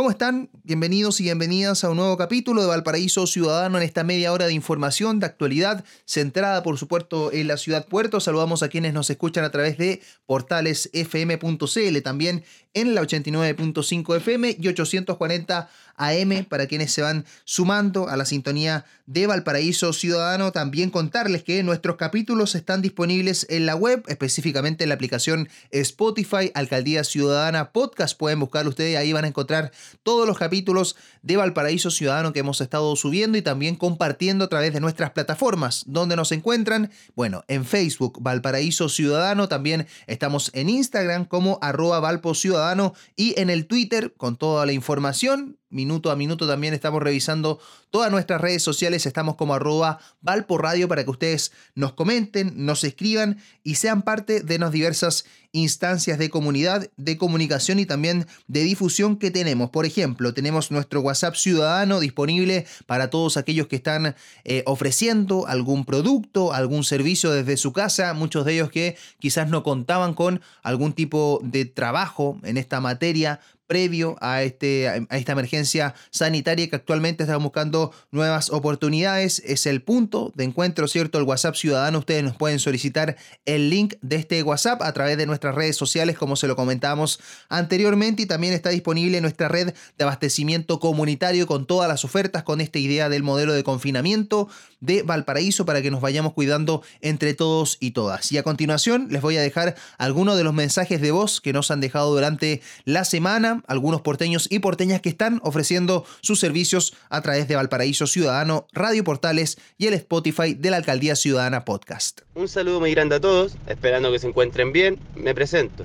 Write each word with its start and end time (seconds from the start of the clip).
¿Cómo 0.00 0.10
están? 0.10 0.48
Bienvenidos 0.64 1.20
y 1.20 1.24
bienvenidas 1.24 1.84
a 1.84 1.90
un 1.90 1.98
nuevo 1.98 2.16
capítulo 2.16 2.62
de 2.62 2.68
Valparaíso 2.68 3.26
Ciudadano 3.26 3.76
en 3.76 3.84
esta 3.84 4.02
media 4.02 4.32
hora 4.32 4.46
de 4.46 4.54
información, 4.54 5.20
de 5.20 5.26
actualidad, 5.26 5.84
centrada 6.06 6.62
por 6.62 6.78
supuesto 6.78 7.30
en 7.34 7.48
la 7.48 7.58
ciudad 7.58 7.86
puerto. 7.86 8.18
Saludamos 8.18 8.62
a 8.62 8.70
quienes 8.70 8.94
nos 8.94 9.10
escuchan 9.10 9.44
a 9.44 9.50
través 9.50 9.76
de 9.76 10.00
portalesfm.cl, 10.24 12.00
también 12.02 12.44
en 12.72 12.94
la 12.94 13.02
89.5 13.02 14.16
FM 14.16 14.56
y 14.58 14.68
840 14.68 15.68
AM 15.96 16.44
para 16.48 16.66
quienes 16.66 16.92
se 16.92 17.02
van 17.02 17.26
sumando 17.44 18.08
a 18.08 18.16
la 18.16 18.24
sintonía 18.24 18.86
de 19.06 19.26
Valparaíso 19.26 19.92
Ciudadano. 19.92 20.52
También 20.52 20.90
contarles 20.90 21.42
que 21.42 21.62
nuestros 21.62 21.96
capítulos 21.96 22.54
están 22.54 22.80
disponibles 22.80 23.46
en 23.50 23.66
la 23.66 23.76
web, 23.76 24.02
específicamente 24.08 24.84
en 24.84 24.88
la 24.88 24.94
aplicación 24.94 25.48
Spotify, 25.70 26.50
Alcaldía 26.54 27.04
Ciudadana 27.04 27.72
Podcast. 27.72 28.16
Pueden 28.16 28.40
buscarlo 28.40 28.70
ustedes, 28.70 28.96
ahí 28.96 29.12
van 29.12 29.24
a 29.24 29.28
encontrar 29.28 29.72
todos 30.02 30.26
los 30.26 30.38
capítulos 30.38 30.96
de 31.22 31.36
Valparaíso 31.36 31.90
Ciudadano 31.90 32.32
que 32.32 32.40
hemos 32.40 32.60
estado 32.60 32.94
subiendo 32.96 33.38
y 33.38 33.42
también 33.42 33.76
compartiendo 33.76 34.44
a 34.44 34.48
través 34.48 34.72
de 34.72 34.80
nuestras 34.80 35.10
plataformas. 35.10 35.84
donde 35.86 36.16
nos 36.16 36.32
encuentran? 36.32 36.90
Bueno, 37.14 37.44
en 37.48 37.64
Facebook, 37.64 38.18
Valparaíso 38.20 38.88
Ciudadano. 38.88 39.48
También 39.48 39.86
estamos 40.06 40.50
en 40.54 40.68
Instagram 40.68 41.24
como 41.24 41.58
arroba 41.62 42.00
Valpo 42.00 42.34
Ciudadano 42.34 42.94
y 43.16 43.38
en 43.40 43.50
el 43.50 43.66
Twitter 43.66 44.14
con 44.16 44.36
toda 44.36 44.66
la 44.66 44.72
información 44.72 45.59
minuto 45.70 46.10
a 46.10 46.16
minuto 46.16 46.46
también 46.46 46.74
estamos 46.74 47.02
revisando 47.02 47.60
todas 47.90 48.10
nuestras 48.10 48.40
redes 48.40 48.62
sociales, 48.62 49.06
estamos 49.06 49.36
como 49.36 49.54
arroba 49.54 49.98
para 50.22 51.04
que 51.04 51.10
ustedes 51.10 51.52
nos 51.74 51.92
comenten, 51.94 52.52
nos 52.66 52.84
escriban 52.84 53.38
y 53.62 53.76
sean 53.76 54.02
parte 54.02 54.40
de 54.40 54.58
las 54.58 54.72
diversas 54.72 55.24
instancias 55.52 56.18
de 56.18 56.30
comunidad, 56.30 56.88
de 56.96 57.16
comunicación 57.16 57.78
y 57.78 57.86
también 57.86 58.26
de 58.46 58.62
difusión 58.62 59.16
que 59.16 59.30
tenemos. 59.30 59.70
Por 59.70 59.86
ejemplo, 59.86 60.32
tenemos 60.32 60.70
nuestro 60.70 61.00
WhatsApp 61.00 61.34
ciudadano 61.34 61.98
disponible 61.98 62.66
para 62.86 63.10
todos 63.10 63.36
aquellos 63.36 63.66
que 63.66 63.76
están 63.76 64.14
eh, 64.44 64.62
ofreciendo 64.66 65.46
algún 65.46 65.84
producto, 65.84 66.52
algún 66.52 66.84
servicio 66.84 67.32
desde 67.32 67.56
su 67.56 67.72
casa, 67.72 68.14
muchos 68.14 68.44
de 68.44 68.54
ellos 68.54 68.70
que 68.70 68.96
quizás 69.18 69.48
no 69.48 69.62
contaban 69.62 70.14
con 70.14 70.40
algún 70.62 70.92
tipo 70.92 71.40
de 71.42 71.64
trabajo 71.64 72.38
en 72.44 72.56
esta 72.56 72.80
materia 72.80 73.40
previo 73.70 74.16
a, 74.20 74.42
este, 74.42 74.88
a 74.88 75.16
esta 75.16 75.30
emergencia 75.30 75.94
sanitaria 76.10 76.68
que 76.68 76.74
actualmente 76.74 77.22
estamos 77.22 77.44
buscando 77.44 77.92
nuevas 78.10 78.50
oportunidades. 78.50 79.40
Es 79.46 79.64
el 79.64 79.80
punto 79.80 80.32
de 80.34 80.42
encuentro, 80.42 80.88
¿cierto? 80.88 81.18
El 81.18 81.24
WhatsApp 81.24 81.54
Ciudadano. 81.54 82.00
Ustedes 82.00 82.24
nos 82.24 82.34
pueden 82.34 82.58
solicitar 82.58 83.16
el 83.44 83.70
link 83.70 83.94
de 84.02 84.16
este 84.16 84.42
WhatsApp 84.42 84.82
a 84.82 84.92
través 84.92 85.16
de 85.18 85.26
nuestras 85.26 85.54
redes 85.54 85.76
sociales, 85.76 86.18
como 86.18 86.34
se 86.34 86.48
lo 86.48 86.56
comentamos 86.56 87.20
anteriormente. 87.48 88.22
Y 88.22 88.26
también 88.26 88.54
está 88.54 88.70
disponible 88.70 89.20
nuestra 89.20 89.46
red 89.46 89.72
de 89.96 90.04
abastecimiento 90.04 90.80
comunitario 90.80 91.46
con 91.46 91.64
todas 91.64 91.88
las 91.88 92.04
ofertas, 92.04 92.42
con 92.42 92.60
esta 92.60 92.80
idea 92.80 93.08
del 93.08 93.22
modelo 93.22 93.52
de 93.52 93.62
confinamiento 93.62 94.48
de 94.80 95.02
Valparaíso 95.02 95.64
para 95.64 95.80
que 95.80 95.92
nos 95.92 96.00
vayamos 96.00 96.32
cuidando 96.32 96.82
entre 97.02 97.34
todos 97.34 97.76
y 97.78 97.92
todas. 97.92 98.32
Y 98.32 98.38
a 98.38 98.42
continuación 98.42 99.06
les 99.10 99.22
voy 99.22 99.36
a 99.36 99.42
dejar 99.42 99.76
algunos 99.96 100.36
de 100.36 100.42
los 100.42 100.54
mensajes 100.54 101.00
de 101.00 101.12
voz 101.12 101.40
que 101.40 101.52
nos 101.52 101.70
han 101.70 101.80
dejado 101.80 102.12
durante 102.12 102.62
la 102.84 103.04
semana 103.04 103.59
algunos 103.66 104.00
porteños 104.00 104.46
y 104.50 104.58
porteñas 104.58 105.00
que 105.00 105.08
están 105.08 105.40
ofreciendo 105.42 106.04
sus 106.20 106.40
servicios 106.40 106.94
a 107.08 107.22
través 107.22 107.48
de 107.48 107.56
Valparaíso 107.56 108.06
Ciudadano, 108.06 108.66
Radio 108.72 109.04
Portales 109.04 109.58
y 109.78 109.86
el 109.86 109.94
Spotify 109.94 110.54
de 110.54 110.70
la 110.70 110.76
Alcaldía 110.78 111.16
Ciudadana 111.16 111.64
Podcast. 111.64 112.22
Un 112.34 112.48
saludo 112.48 112.80
muy 112.80 112.92
grande 112.92 113.16
a 113.16 113.20
todos, 113.20 113.56
esperando 113.66 114.12
que 114.12 114.18
se 114.18 114.28
encuentren 114.28 114.72
bien, 114.72 114.98
me 115.14 115.34
presento. 115.34 115.84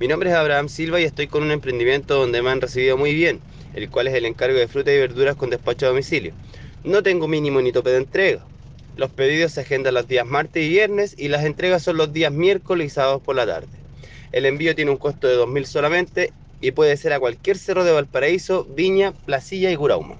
Mi 0.00 0.08
nombre 0.08 0.30
es 0.30 0.36
Abraham 0.36 0.68
Silva 0.68 1.00
y 1.00 1.04
estoy 1.04 1.28
con 1.28 1.42
un 1.42 1.52
emprendimiento 1.52 2.18
donde 2.18 2.42
me 2.42 2.50
han 2.50 2.60
recibido 2.60 2.96
muy 2.96 3.14
bien, 3.14 3.40
el 3.74 3.88
cual 3.90 4.08
es 4.08 4.14
el 4.14 4.24
encargo 4.24 4.58
de 4.58 4.68
frutas 4.68 4.92
y 4.92 4.98
verduras 4.98 5.36
con 5.36 5.50
despacho 5.50 5.86
a 5.86 5.90
domicilio. 5.90 6.32
No 6.82 7.02
tengo 7.02 7.28
mínimo 7.28 7.62
ni 7.62 7.72
tope 7.72 7.90
de 7.90 7.98
entrega. 7.98 8.44
Los 8.96 9.10
pedidos 9.10 9.52
se 9.52 9.62
agendan 9.62 9.94
los 9.94 10.06
días 10.06 10.26
martes 10.26 10.64
y 10.64 10.68
viernes 10.68 11.14
y 11.18 11.28
las 11.28 11.44
entregas 11.44 11.82
son 11.82 11.96
los 11.96 12.12
días 12.12 12.32
miércoles 12.32 12.88
y 12.88 12.90
sábados 12.90 13.22
por 13.22 13.36
la 13.36 13.46
tarde. 13.46 13.68
El 14.32 14.46
envío 14.46 14.74
tiene 14.74 14.90
un 14.90 14.96
costo 14.96 15.28
de 15.28 15.36
2.000 15.36 15.64
solamente 15.64 16.32
y 16.64 16.72
puede 16.72 16.96
ser 16.96 17.12
a 17.12 17.20
cualquier 17.20 17.58
cerro 17.58 17.84
de 17.84 17.92
Valparaíso, 17.92 18.64
Viña, 18.64 19.12
Placilla 19.26 19.70
y 19.70 19.76
Curauma. 19.76 20.16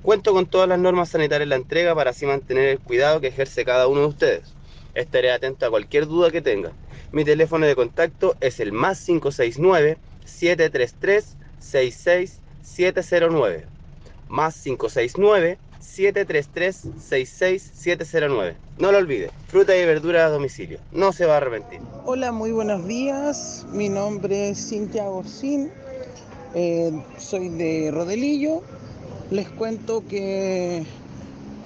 Cuento 0.00 0.32
con 0.32 0.46
todas 0.46 0.66
las 0.66 0.78
normas 0.78 1.10
sanitarias 1.10 1.44
en 1.44 1.50
la 1.50 1.56
entrega 1.56 1.94
para 1.94 2.08
así 2.08 2.24
mantener 2.24 2.70
el 2.70 2.78
cuidado 2.78 3.20
que 3.20 3.26
ejerce 3.26 3.66
cada 3.66 3.86
uno 3.86 4.00
de 4.00 4.06
ustedes. 4.06 4.54
Estaré 4.94 5.30
atento 5.30 5.66
a 5.66 5.70
cualquier 5.70 6.06
duda 6.06 6.30
que 6.30 6.40
tengan. 6.40 6.72
Mi 7.12 7.22
teléfono 7.22 7.66
de 7.66 7.76
contacto 7.76 8.34
es 8.40 8.60
el 8.60 8.72
más 8.72 9.04
569 9.04 9.98
733 10.24 11.36
66709. 11.58 13.66
Más 14.30 14.62
569 14.62 15.58
733-66709. 15.84 18.54
No 18.78 18.92
lo 18.92 18.98
olvide, 18.98 19.30
fruta 19.48 19.76
y 19.76 19.84
verdura 19.84 20.26
a 20.26 20.30
domicilio. 20.30 20.78
No 20.92 21.12
se 21.12 21.26
va 21.26 21.34
a 21.34 21.36
arrepentir. 21.36 21.80
Hola, 22.04 22.32
muy 22.32 22.50
buenos 22.52 22.88
días. 22.88 23.66
Mi 23.72 23.88
nombre 23.88 24.50
es 24.50 24.68
Cintia 24.68 25.08
Gorcín. 25.08 25.70
Eh, 26.54 26.92
soy 27.18 27.48
de 27.50 27.90
Rodelillo. 27.92 28.62
Les 29.30 29.48
cuento 29.48 30.02
que 30.08 30.84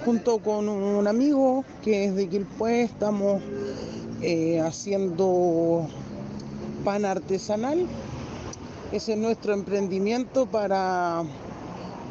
junto 0.05 0.39
con 0.39 0.69
un 0.69 1.07
amigo 1.07 1.65
que 1.83 2.05
es 2.05 2.15
de 2.15 2.27
Quilpué 2.27 2.83
estamos 2.83 3.41
eh, 4.21 4.59
haciendo 4.59 5.87
pan 6.83 7.05
artesanal. 7.05 7.87
Ese 8.91 9.13
es 9.13 9.19
nuestro 9.19 9.53
emprendimiento 9.53 10.45
para 10.45 11.23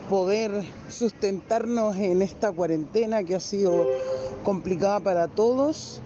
poder 0.08 0.64
sustentarnos 0.88 1.96
en 1.96 2.22
esta 2.22 2.50
cuarentena 2.50 3.22
que 3.24 3.34
ha 3.34 3.40
sido 3.40 3.86
complicada 4.42 5.00
para 5.00 5.28
todos. 5.28 6.00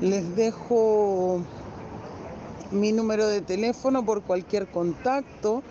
Les 0.00 0.36
dejo 0.36 1.40
mi 2.70 2.92
número 2.92 3.26
de 3.26 3.40
teléfono 3.40 4.04
por 4.04 4.22
cualquier 4.22 4.68
contacto. 4.68 5.62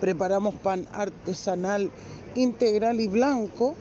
Preparamos 0.00 0.54
pan 0.54 0.86
artesanal 0.92 1.90
integral 2.34 3.00
y 3.00 3.08
blanco 3.08 3.74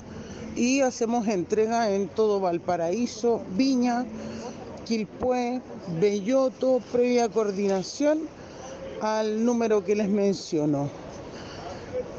y 0.56 0.82
hacemos 0.82 1.28
entrega 1.28 1.90
en 1.92 2.10
todo 2.10 2.42
Valparaíso, 2.42 3.42
Viña, 3.56 4.06
Quilpué, 4.86 5.62
Belloto, 6.02 6.82
previa 6.92 7.30
coordinación 7.30 8.28
al 9.02 9.46
número 9.46 9.84
que 9.86 9.96
les 9.96 10.10
menciono 10.10 10.90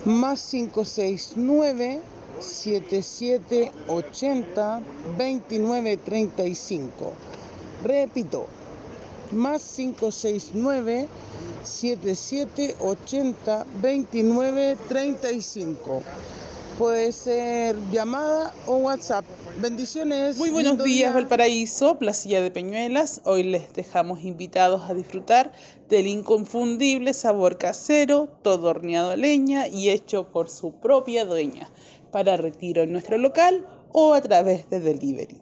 más 0.04 0.50
569 0.50 2.00
7780 2.40 4.80
2935. 5.18 7.12
Repito, 7.84 8.46
más 9.30 9.62
569 9.76 11.08
7780 11.62 13.66
2935. 13.80 16.02
Puede 16.78 17.12
ser 17.12 17.76
llamada 17.90 18.54
o 18.66 18.76
WhatsApp. 18.76 19.26
Bendiciones. 19.58 20.38
Muy 20.38 20.50
buenos 20.50 20.82
días, 20.82 21.12
Valparaíso, 21.12 21.98
Placilla 21.98 22.40
de 22.40 22.50
Peñuelas. 22.50 23.20
Hoy 23.24 23.42
les 23.42 23.72
dejamos 23.74 24.24
invitados 24.24 24.88
a 24.88 24.94
disfrutar 24.94 25.52
del 25.90 26.06
inconfundible 26.06 27.12
sabor 27.12 27.58
casero, 27.58 28.28
todo 28.42 28.68
horneado 28.68 29.10
a 29.10 29.16
leña 29.16 29.68
y 29.68 29.90
hecho 29.90 30.28
por 30.28 30.48
su 30.48 30.72
propia 30.72 31.26
dueña, 31.26 31.68
para 32.10 32.38
retiro 32.38 32.82
en 32.82 32.92
nuestro 32.92 33.18
local 33.18 33.66
o 33.92 34.14
a 34.14 34.22
través 34.22 34.68
de 34.70 34.80
delivery. 34.80 35.38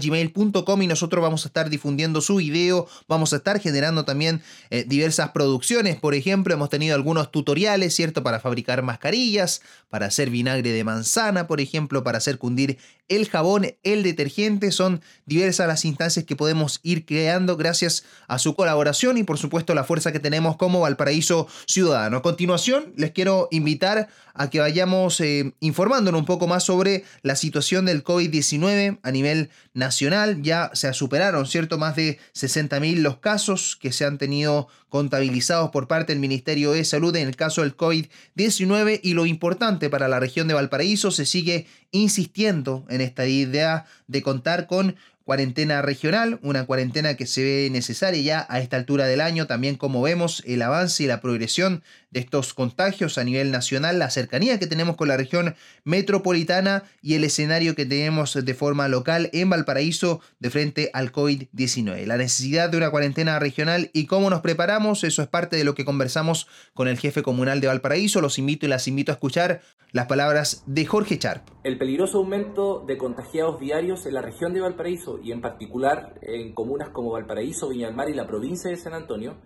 gmail.com 0.00 0.82
y 0.82 0.86
nosotros 0.86 1.22
vamos 1.22 1.44
a 1.44 1.48
estar 1.48 1.68
difundiendo 1.68 2.22
su 2.22 2.36
video, 2.36 2.88
vamos 3.06 3.34
a 3.34 3.36
estar 3.36 3.60
generando 3.60 4.06
también 4.06 4.42
eh, 4.70 4.84
diversas 4.88 5.32
producciones. 5.32 5.96
Por 5.96 6.14
ejemplo, 6.14 6.54
hemos 6.54 6.70
tenido 6.70 6.94
algunos 6.94 7.30
tutoriales, 7.30 7.94
¿cierto? 7.94 8.22
Para 8.22 8.40
fabricar 8.40 8.82
mascarillas, 8.82 9.60
para 9.90 10.05
hacer 10.06 10.30
vinagre 10.30 10.72
de 10.72 10.84
manzana, 10.84 11.46
por 11.46 11.60
ejemplo, 11.60 12.02
para 12.02 12.18
hacer 12.18 12.38
cundir 12.38 12.78
el 13.08 13.28
jabón, 13.28 13.74
el 13.82 14.02
detergente. 14.02 14.72
Son 14.72 15.00
diversas 15.26 15.68
las 15.68 15.84
instancias 15.84 16.24
que 16.24 16.36
podemos 16.36 16.80
ir 16.82 17.04
creando 17.04 17.56
gracias 17.56 18.04
a 18.28 18.38
su 18.38 18.54
colaboración 18.54 19.18
y 19.18 19.24
por 19.24 19.38
supuesto 19.38 19.74
la 19.74 19.84
fuerza 19.84 20.12
que 20.12 20.20
tenemos 20.20 20.56
como 20.56 20.80
Valparaíso 20.80 21.46
Ciudadano. 21.66 22.18
A 22.18 22.22
continuación, 22.22 22.92
les 22.96 23.12
quiero 23.12 23.48
invitar 23.50 24.08
a 24.34 24.50
que 24.50 24.60
vayamos 24.60 25.20
eh, 25.20 25.54
informándonos 25.60 26.20
un 26.20 26.26
poco 26.26 26.46
más 26.46 26.64
sobre 26.64 27.04
la 27.22 27.36
situación 27.36 27.86
del 27.86 28.04
COVID-19 28.04 28.98
a 29.02 29.10
nivel 29.10 29.50
nacional. 29.72 30.42
Ya 30.42 30.70
se 30.74 30.92
superaron, 30.92 31.46
¿cierto? 31.46 31.78
Más 31.78 31.96
de 31.96 32.18
60.000 32.34 32.96
los 32.98 33.18
casos 33.18 33.78
que 33.80 33.92
se 33.92 34.04
han 34.04 34.18
tenido 34.18 34.68
contabilizados 34.88 35.70
por 35.70 35.88
parte 35.88 36.12
del 36.12 36.20
Ministerio 36.20 36.72
de 36.72 36.84
Salud 36.84 37.14
en 37.16 37.26
el 37.28 37.36
caso 37.36 37.62
del 37.62 37.76
COVID-19 37.76 39.00
y 39.02 39.14
lo 39.14 39.26
importante 39.26 39.90
para 39.90 39.95
la 39.98 40.20
región 40.20 40.48
de 40.48 40.54
Valparaíso 40.54 41.10
se 41.10 41.26
sigue 41.26 41.66
insistiendo 41.96 42.84
en 42.88 43.00
esta 43.00 43.26
idea 43.26 43.86
de 44.06 44.22
contar 44.22 44.66
con 44.66 44.96
cuarentena 45.26 45.82
regional, 45.82 46.38
una 46.42 46.66
cuarentena 46.66 47.14
que 47.14 47.26
se 47.26 47.42
ve 47.42 47.68
necesaria 47.72 48.22
ya 48.22 48.46
a 48.48 48.60
esta 48.60 48.76
altura 48.76 49.06
del 49.06 49.20
año, 49.20 49.48
también 49.48 49.74
como 49.74 50.00
vemos 50.00 50.40
el 50.46 50.62
avance 50.62 51.02
y 51.02 51.08
la 51.08 51.20
progresión 51.20 51.82
de 52.12 52.20
estos 52.20 52.54
contagios 52.54 53.18
a 53.18 53.24
nivel 53.24 53.50
nacional, 53.50 53.98
la 53.98 54.08
cercanía 54.08 54.60
que 54.60 54.68
tenemos 54.68 54.94
con 54.94 55.08
la 55.08 55.16
región 55.16 55.56
metropolitana 55.82 56.84
y 57.02 57.14
el 57.14 57.24
escenario 57.24 57.74
que 57.74 57.86
tenemos 57.86 58.34
de 58.34 58.54
forma 58.54 58.86
local 58.86 59.28
en 59.32 59.50
Valparaíso 59.50 60.20
de 60.38 60.50
frente 60.50 60.90
al 60.94 61.10
COVID-19. 61.10 62.06
La 62.06 62.16
necesidad 62.16 62.70
de 62.70 62.76
una 62.76 62.90
cuarentena 62.90 63.40
regional 63.40 63.90
y 63.92 64.06
cómo 64.06 64.30
nos 64.30 64.42
preparamos, 64.42 65.02
eso 65.02 65.22
es 65.22 65.28
parte 65.28 65.56
de 65.56 65.64
lo 65.64 65.74
que 65.74 65.84
conversamos 65.84 66.46
con 66.72 66.86
el 66.86 67.00
jefe 67.00 67.24
comunal 67.24 67.60
de 67.60 67.66
Valparaíso. 67.66 68.20
Los 68.20 68.38
invito 68.38 68.64
y 68.64 68.68
las 68.68 68.86
invito 68.86 69.10
a 69.10 69.14
escuchar 69.14 69.60
las 69.90 70.06
palabras 70.06 70.62
de 70.66 70.86
Jorge 70.86 71.18
Charp. 71.18 71.48
El 71.64 71.78
peligroso 71.86 72.18
aumento 72.18 72.82
de 72.84 72.98
contagiados 72.98 73.60
diarios 73.60 74.06
en 74.06 74.14
la 74.14 74.20
región 74.20 74.52
de 74.52 74.60
Valparaíso 74.60 75.20
y 75.22 75.30
en 75.30 75.40
particular 75.40 76.18
en 76.20 76.52
comunas 76.52 76.88
como 76.88 77.12
Valparaíso, 77.12 77.68
Viña 77.68 77.86
del 77.86 77.94
Mar 77.94 78.10
y 78.10 78.14
la 78.14 78.26
provincia 78.26 78.68
de 78.68 78.76
San 78.76 78.92
Antonio 78.92 79.36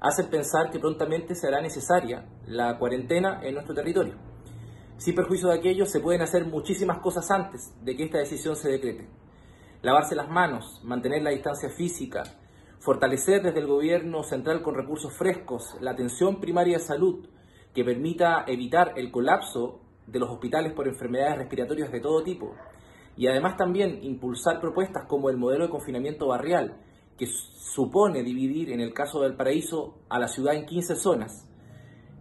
hacen 0.00 0.30
pensar 0.30 0.70
que 0.70 0.78
prontamente 0.78 1.34
será 1.34 1.60
necesaria 1.60 2.24
la 2.46 2.78
cuarentena 2.78 3.40
en 3.42 3.52
nuestro 3.52 3.74
territorio. 3.74 4.14
Sin 4.96 5.14
perjuicio 5.14 5.48
de 5.48 5.58
aquello, 5.58 5.84
se 5.84 6.00
pueden 6.00 6.22
hacer 6.22 6.46
muchísimas 6.46 6.98
cosas 7.00 7.30
antes 7.30 7.74
de 7.84 7.94
que 7.94 8.04
esta 8.04 8.20
decisión 8.20 8.56
se 8.56 8.70
decrete. 8.70 9.10
Lavarse 9.82 10.14
las 10.14 10.30
manos, 10.30 10.80
mantener 10.84 11.20
la 11.20 11.28
distancia 11.28 11.68
física, 11.68 12.22
fortalecer 12.78 13.42
desde 13.42 13.60
el 13.60 13.66
gobierno 13.66 14.22
central 14.22 14.62
con 14.62 14.76
recursos 14.76 15.12
frescos 15.12 15.76
la 15.82 15.90
atención 15.90 16.40
primaria 16.40 16.78
de 16.78 16.84
salud 16.84 17.28
que 17.74 17.84
permita 17.84 18.46
evitar 18.46 18.94
el 18.96 19.10
colapso 19.10 19.81
de 20.06 20.18
los 20.18 20.30
hospitales 20.30 20.72
por 20.72 20.88
enfermedades 20.88 21.38
respiratorias 21.38 21.90
de 21.92 22.00
todo 22.00 22.22
tipo. 22.22 22.54
Y 23.16 23.26
además 23.26 23.56
también 23.56 24.02
impulsar 24.02 24.60
propuestas 24.60 25.06
como 25.06 25.30
el 25.30 25.36
modelo 25.36 25.64
de 25.64 25.70
confinamiento 25.70 26.28
barrial, 26.28 26.76
que 27.16 27.26
supone 27.26 28.22
dividir 28.22 28.70
en 28.70 28.80
el 28.80 28.94
caso 28.94 29.20
del 29.20 29.36
paraíso 29.36 29.98
a 30.08 30.18
la 30.18 30.28
ciudad 30.28 30.54
en 30.54 30.66
15 30.66 30.96
zonas, 30.96 31.48